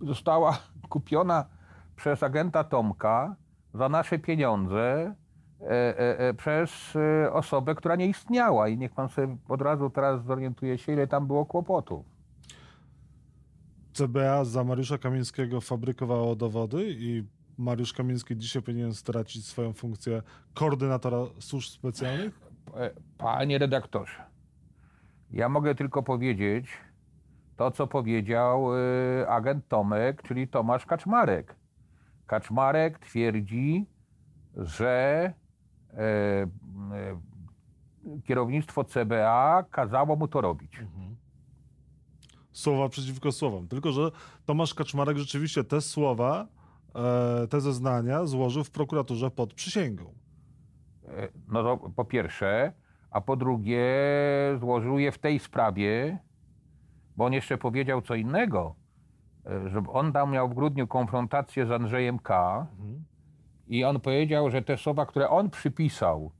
została 0.00 0.58
kupiona 0.88 1.44
przez 1.96 2.22
agenta 2.22 2.64
Tomka 2.64 3.36
za 3.74 3.88
nasze 3.88 4.18
pieniądze 4.18 5.14
przez 6.36 6.96
e, 6.96 7.32
osobę, 7.32 7.74
która 7.74 7.96
nie 7.96 8.06
istniała. 8.06 8.68
I 8.68 8.78
niech 8.78 8.92
pan 8.92 9.08
sobie 9.08 9.36
od 9.48 9.62
razu 9.62 9.90
teraz 9.90 10.24
zorientuje 10.24 10.78
się, 10.78 10.92
ile 10.92 11.06
tam 11.06 11.26
było 11.26 11.46
kłopotów. 11.46 12.06
CBA 13.92 14.44
za 14.44 14.64
Mariusza 14.64 14.98
Kamińskiego 14.98 15.60
fabrykowało 15.60 16.36
dowody 16.36 16.84
i 16.88 17.24
Mariusz 17.58 17.92
Kamiński 17.92 18.36
dzisiaj 18.36 18.62
powinien 18.62 18.94
stracić 18.94 19.46
swoją 19.46 19.72
funkcję 19.72 20.22
koordynatora 20.54 21.18
służb 21.38 21.70
specjalnych? 21.70 22.40
E, 22.76 22.90
Panie 23.18 23.58
redaktorze, 23.58 24.24
ja 25.30 25.48
mogę 25.48 25.74
tylko 25.74 26.02
powiedzieć 26.02 26.66
to, 27.56 27.70
co 27.70 27.86
powiedział 27.86 28.76
e, 28.76 29.28
agent 29.28 29.68
Tomek, 29.68 30.22
czyli 30.22 30.48
Tomasz 30.48 30.86
Kaczmarek. 30.86 31.56
Kaczmarek 32.26 32.98
twierdzi, 32.98 33.86
że 34.56 34.88
e, 34.88 35.26
e, 35.26 35.39
kierownictwo 38.24 38.84
CBA 38.84 39.64
kazało 39.70 40.16
mu 40.16 40.28
to 40.28 40.40
robić. 40.40 40.72
Słowa 42.52 42.88
przeciwko 42.88 43.32
słowom. 43.32 43.68
Tylko, 43.68 43.92
że 43.92 44.10
Tomasz 44.46 44.74
Kaczmarek 44.74 45.18
rzeczywiście 45.18 45.64
te 45.64 45.80
słowa, 45.80 46.46
e, 46.94 47.46
te 47.46 47.60
zeznania 47.60 48.26
złożył 48.26 48.64
w 48.64 48.70
prokuraturze 48.70 49.30
pod 49.30 49.54
przysięgą. 49.54 50.14
E, 51.08 51.28
No 51.48 51.62
to 51.62 51.90
po 51.96 52.04
pierwsze, 52.04 52.72
a 53.10 53.20
po 53.20 53.36
drugie 53.36 53.86
złożył 54.60 54.98
je 54.98 55.12
w 55.12 55.18
tej 55.18 55.38
sprawie, 55.38 56.18
bo 57.16 57.24
on 57.24 57.32
jeszcze 57.32 57.58
powiedział 57.58 58.02
co 58.02 58.14
innego, 58.14 58.74
e, 59.46 59.70
że 59.70 59.82
on 59.88 60.12
tam 60.12 60.32
miał 60.32 60.48
w 60.48 60.54
grudniu 60.54 60.86
konfrontację 60.86 61.66
z 61.66 61.70
Andrzejem 61.70 62.18
K. 62.18 62.66
i 63.70 63.84
on 63.84 64.00
powiedział, 64.00 64.50
że 64.50 64.62
te 64.62 64.76
słowa, 64.76 65.06
które 65.06 65.28
on 65.28 65.50
przypisał 65.50 66.30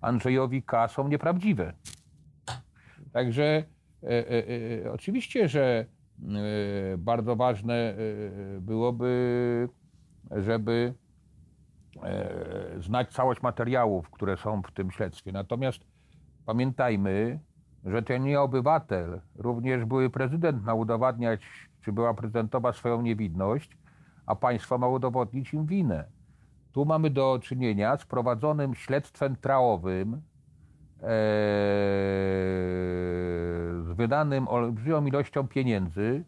Andrzejowi 0.00 0.62
K. 0.62 0.88
są 0.88 1.08
nieprawdziwe. 1.08 1.72
Także 3.12 3.44
e, 3.44 4.08
e, 4.08 4.44
e, 4.86 4.92
oczywiście, 4.92 5.48
że 5.48 5.86
e, 6.92 6.98
bardzo 6.98 7.36
ważne 7.36 7.74
e, 7.74 7.96
byłoby, 8.60 9.68
żeby 10.30 10.94
e, 12.02 12.28
znać 12.78 13.12
całość 13.12 13.42
materiałów, 13.42 14.10
które 14.10 14.36
są 14.36 14.62
w 14.62 14.70
tym 14.70 14.90
śledztwie. 14.90 15.32
Natomiast 15.32 15.80
pamiętajmy, 16.46 17.40
że 17.84 18.02
ten 18.02 18.24
nie 18.24 18.40
obywatel, 18.40 19.20
również 19.36 19.84
były 19.84 20.10
prezydent 20.10 20.64
ma 20.64 20.74
udowadniać, 20.74 21.40
czy 21.82 21.92
była 21.92 22.14
prezydentowa 22.14 22.72
swoją 22.72 23.02
niewinność, 23.02 23.78
a 24.26 24.36
państwo 24.36 24.78
ma 24.78 24.88
udowodnić 24.88 25.54
im 25.54 25.66
winę. 25.66 26.19
Tu 26.72 26.84
mamy 26.84 27.10
do 27.10 27.38
czynienia 27.42 27.96
z 27.96 28.04
prowadzonym 28.04 28.74
śledztwem 28.74 29.36
trałowym, 29.36 30.14
e, 30.14 30.20
z 33.82 33.92
wydanym 33.96 34.48
olbrzymią 34.48 35.06
ilością 35.06 35.48
pieniędzy 35.48 36.24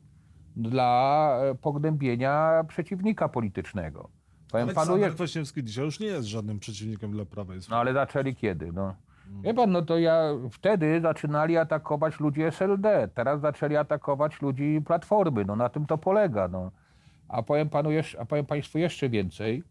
dla 0.57 1.33
e, 1.42 1.55
pognębienia 1.55 2.64
przeciwnika 2.68 3.28
politycznego. 3.28 4.09
Powiem 4.52 4.66
panu, 4.68 4.78
Aleksander 4.81 5.09
je- 5.11 5.14
Kwaśniewski 5.14 5.64
dzisiaj 5.64 5.85
już 5.85 6.00
nie 6.00 6.07
jest 6.07 6.26
żadnym 6.28 6.59
przeciwnikiem 6.59 7.11
dla 7.12 7.24
Prawa 7.24 7.55
i 7.55 7.59
no 7.70 7.76
ale 7.76 7.92
zaczęli 7.92 8.35
kiedy? 8.35 8.72
No. 8.72 8.94
Wie 9.42 9.55
pan, 9.55 9.70
no 9.72 9.83
to 9.83 9.98
ja 9.98 10.22
wtedy 10.50 11.00
zaczynali 11.00 11.57
atakować 11.57 12.20
ludzi 12.20 12.42
SLD, 12.42 13.09
teraz 13.14 13.40
zaczęli 13.40 13.76
atakować 13.76 14.42
ludzi 14.42 14.81
Platformy. 14.87 15.44
No 15.44 15.57
na 15.57 15.68
tym 15.68 15.87
to 15.87 15.98
polega. 15.98 16.48
No. 16.48 16.70
A 17.28 17.42
powiem 17.42 17.68
panu 17.68 17.90
jeszcze, 17.90 18.20
a 18.20 18.24
powiem 18.24 18.46
państwu 18.46 18.78
jeszcze 18.78 19.09
więcej, 19.09 19.62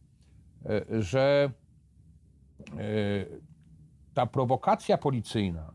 że 0.99 1.51
e, 2.77 2.81
ta 4.13 4.25
prowokacja 4.25 4.97
policyjna, 4.97 5.71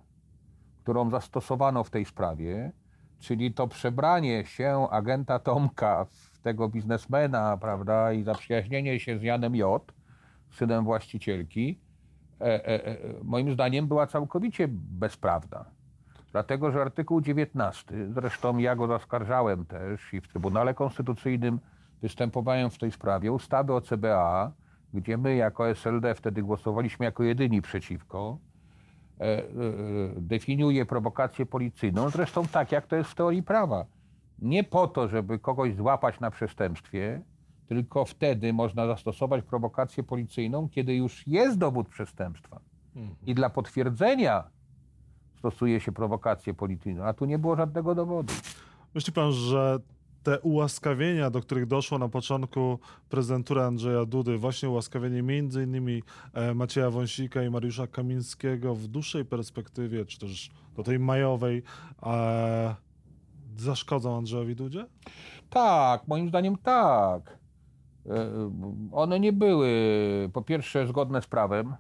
którą 0.83 1.11
zastosowano 1.11 1.85
w 1.85 1.91
tej 1.91 2.05
sprawie, 2.05 2.73
czyli 3.19 3.53
to 3.53 3.69
przebranie 3.69 4.47
się 4.47 4.89
agenta 4.91 5.39
Tomka 5.39 6.05
w 6.05 6.39
tego 6.39 6.69
biznesmena, 6.69 7.57
prawda, 7.57 8.13
i 8.13 8.23
zaprzyjaźnienie 8.23 9.01
się 9.01 9.19
z 9.19 9.23
Janem 9.23 9.57
J., 9.57 9.93
synem 10.51 10.85
właścicielki, 10.85 11.81
e, 12.41 12.45
e, 12.45 12.87
e, 12.87 12.97
moim 13.23 13.53
zdaniem 13.53 13.89
była 13.89 14.07
całkowicie 14.07 14.69
bezprawna. 14.71 15.65
Dlatego, 16.33 16.71
że 16.71 16.83
artykuł 16.83 17.21
19, 17.21 18.13
zresztą 18.13 18.59
ja 18.59 18.77
go 18.77 18.87
zaskarżałem 18.87 19.65
też 19.65 20.15
i 20.15 20.21
w 20.21 20.29
Trybunale 20.29 20.75
Konstytucyjnym 20.75 21.61
występowałem 22.03 22.71
w 22.71 22.79
tej 22.79 22.93
sprawie, 22.93 23.33
ustawy 23.33 23.75
o 23.75 23.81
CBA, 23.81 24.53
gdzie 24.95 25.17
my 25.17 25.37
jako 25.37 25.69
SLD 25.69 26.15
wtedy 26.15 26.43
głosowaliśmy 26.43 27.05
jako 27.05 27.23
jedyni 27.23 27.63
przeciwko, 27.63 28.39
e, 29.21 29.25
e, 29.25 29.45
definiuje 30.17 30.87
prowokację 30.87 31.47
policyjną, 31.47 32.11
zresztą 32.11 32.47
tak 32.47 32.73
jak 32.73 32.87
to 32.87 32.97
jest 32.97 33.11
w 33.11 33.15
teorii 33.15 33.43
prawa. 33.43 33.87
Nie 34.39 34.65
po 34.65 34.89
to, 34.89 35.09
żeby 35.09 35.39
kogoś 35.39 35.75
złapać 35.75 36.21
na 36.21 36.31
przestępstwie, 36.31 37.23
tylko 37.69 38.05
wtedy 38.05 38.53
można 38.53 38.87
zastosować 38.87 39.45
prowokację 39.45 40.03
policyjną, 40.03 40.69
kiedy 40.69 40.95
już 40.95 41.27
jest 41.27 41.59
dowód 41.59 41.89
przestępstwa. 41.89 42.61
I 43.27 43.35
dla 43.35 43.51
potwierdzenia 43.51 44.45
stosuje 45.39 45.81
się 45.81 45.93
prowokację 45.93 46.55
policyjną, 46.55 47.05
a 47.05 47.13
tu 47.13 47.25
nie 47.25 47.39
było 47.39 47.57
żadnego 47.57 47.95
dowodu. 47.95 48.35
Myśli 48.95 49.13
pan, 49.13 49.33
że 49.33 49.79
te 50.27 50.41
ułaskawienia, 50.41 51.31
do 51.31 51.41
których 51.41 51.67
doszło 51.67 51.99
na 51.99 52.09
początku 52.09 52.79
prezydentury 53.09 53.63
Andrzeja 53.63 54.05
Dudy, 54.05 54.39
właśnie 54.39 54.71
ułaskawienie 54.71 55.23
między 55.23 55.63
innymi 55.63 56.03
e, 56.35 56.55
Macieja 56.55 56.91
Wąsika 56.91 57.43
i 57.43 57.51
Mariusza 57.51 57.87
Kamińskiego 57.87 58.75
w 58.75 58.87
dłuższej 58.87 59.25
perspektywie, 59.25 60.05
czy 60.05 60.19
też 60.19 60.51
do 60.77 60.83
tej 60.83 60.99
majowej, 60.99 61.63
zaszkodzą 63.57 64.17
Andrzejowi 64.17 64.57
Dudzie? 64.57 64.87
Tak, 65.51 66.09
moim 66.09 66.29
zdaniem 66.29 66.57
tak. 66.57 67.39
E, 68.07 68.31
One 68.93 69.21
nie 69.21 69.33
były 69.33 69.71
po 70.33 70.43
pierwsze 70.43 70.87
zgodne 70.87 71.23
z 71.23 71.27
prawem, 71.27 71.75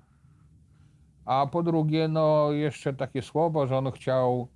a 1.24 1.46
po 1.46 1.62
drugie, 1.62 2.08
no 2.08 2.52
jeszcze 2.52 2.94
takie 2.94 3.22
słowo, 3.22 3.66
że 3.66 3.78
on 3.78 3.92
chciał, 3.92 4.48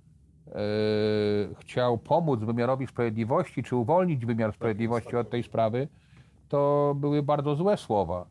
chciał 1.59 1.97
pomóc 1.97 2.39
wymiarowi 2.39 2.87
sprawiedliwości, 2.87 3.63
czy 3.63 3.75
uwolnić 3.75 4.25
wymiar 4.25 4.53
sprawiedliwości 4.53 5.15
od 5.15 5.29
tej 5.29 5.43
sprawy, 5.43 5.87
to 6.49 6.93
były 6.97 7.23
bardzo 7.23 7.55
złe 7.55 7.77
słowa. 7.77 8.25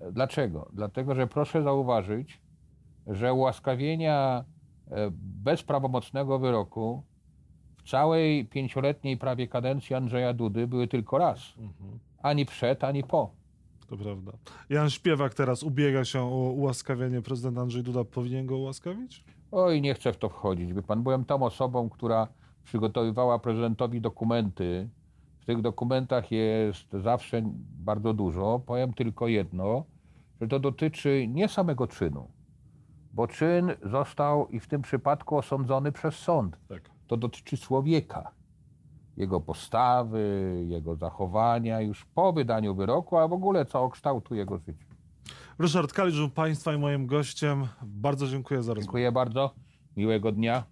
E, 0.00 0.12
Dlaczego? 0.12 0.68
Dlatego, 0.72 1.14
że 1.14 1.26
proszę 1.26 1.62
zauważyć, 1.62 2.40
że 3.06 3.32
ułaskawienia 3.32 4.44
e, 4.90 5.10
bez 5.44 5.62
prawomocnego 5.62 6.38
wyroku 6.38 7.02
w 7.76 7.90
całej 7.90 8.44
pięcioletniej 8.44 9.16
prawie 9.16 9.48
kadencji 9.48 9.96
Andrzeja 9.96 10.32
Dudy 10.32 10.66
były 10.66 10.88
tylko 10.88 11.18
raz. 11.18 11.40
Ani 12.22 12.46
przed, 12.46 12.84
ani 12.84 13.04
po. 13.04 13.30
To 13.88 13.96
prawda. 13.96 14.32
Jan 14.70 14.90
Śpiewak 14.90 15.34
teraz 15.34 15.62
ubiega 15.62 16.04
się 16.04 16.20
o 16.20 16.50
ułaskawienie. 16.50 17.22
Prezydent 17.22 17.58
Andrzej 17.58 17.82
Duda 17.82 18.04
powinien 18.04 18.46
go 18.46 18.58
ułaskawić? 18.58 19.24
Oj, 19.56 19.80
nie 19.80 19.94
chcę 19.94 20.12
w 20.12 20.16
to 20.16 20.28
wchodzić. 20.28 20.72
By 20.72 20.82
pan, 20.82 21.02
byłem 21.02 21.24
tą 21.24 21.42
osobą, 21.42 21.90
która 21.90 22.28
przygotowywała 22.64 23.38
prezydentowi 23.38 24.00
dokumenty. 24.00 24.88
W 25.40 25.44
tych 25.44 25.62
dokumentach 25.62 26.32
jest 26.32 26.92
zawsze 26.92 27.42
bardzo 27.78 28.14
dużo. 28.14 28.60
Powiem 28.66 28.94
tylko 28.94 29.28
jedno, 29.28 29.84
że 30.40 30.48
to 30.48 30.58
dotyczy 30.58 31.26
nie 31.28 31.48
samego 31.48 31.86
czynu, 31.86 32.28
bo 33.12 33.26
czyn 33.26 33.72
został 33.82 34.48
i 34.48 34.60
w 34.60 34.68
tym 34.68 34.82
przypadku 34.82 35.36
osądzony 35.36 35.92
przez 35.92 36.14
sąd. 36.14 36.58
Tak. 36.68 36.90
To 37.06 37.16
dotyczy 37.16 37.58
człowieka, 37.58 38.30
jego 39.16 39.40
postawy, 39.40 40.64
jego 40.68 40.96
zachowania 40.96 41.80
już 41.80 42.04
po 42.04 42.32
wydaniu 42.32 42.74
wyroku, 42.74 43.16
a 43.16 43.28
w 43.28 43.32
ogóle 43.32 43.66
całokształtu 43.66 44.34
jego 44.34 44.58
życia. 44.58 44.83
Ryszard 45.58 45.92
Kalisz 45.92 46.30
Państwa 46.34 46.74
i 46.74 46.78
moim 46.78 47.06
gościem. 47.06 47.66
Bardzo 47.82 48.26
dziękuję 48.28 48.62
za 48.62 48.74
rozmowę. 48.74 48.82
Dziękuję 48.84 49.12
bardzo. 49.12 49.54
Miłego 49.96 50.32
dnia. 50.32 50.64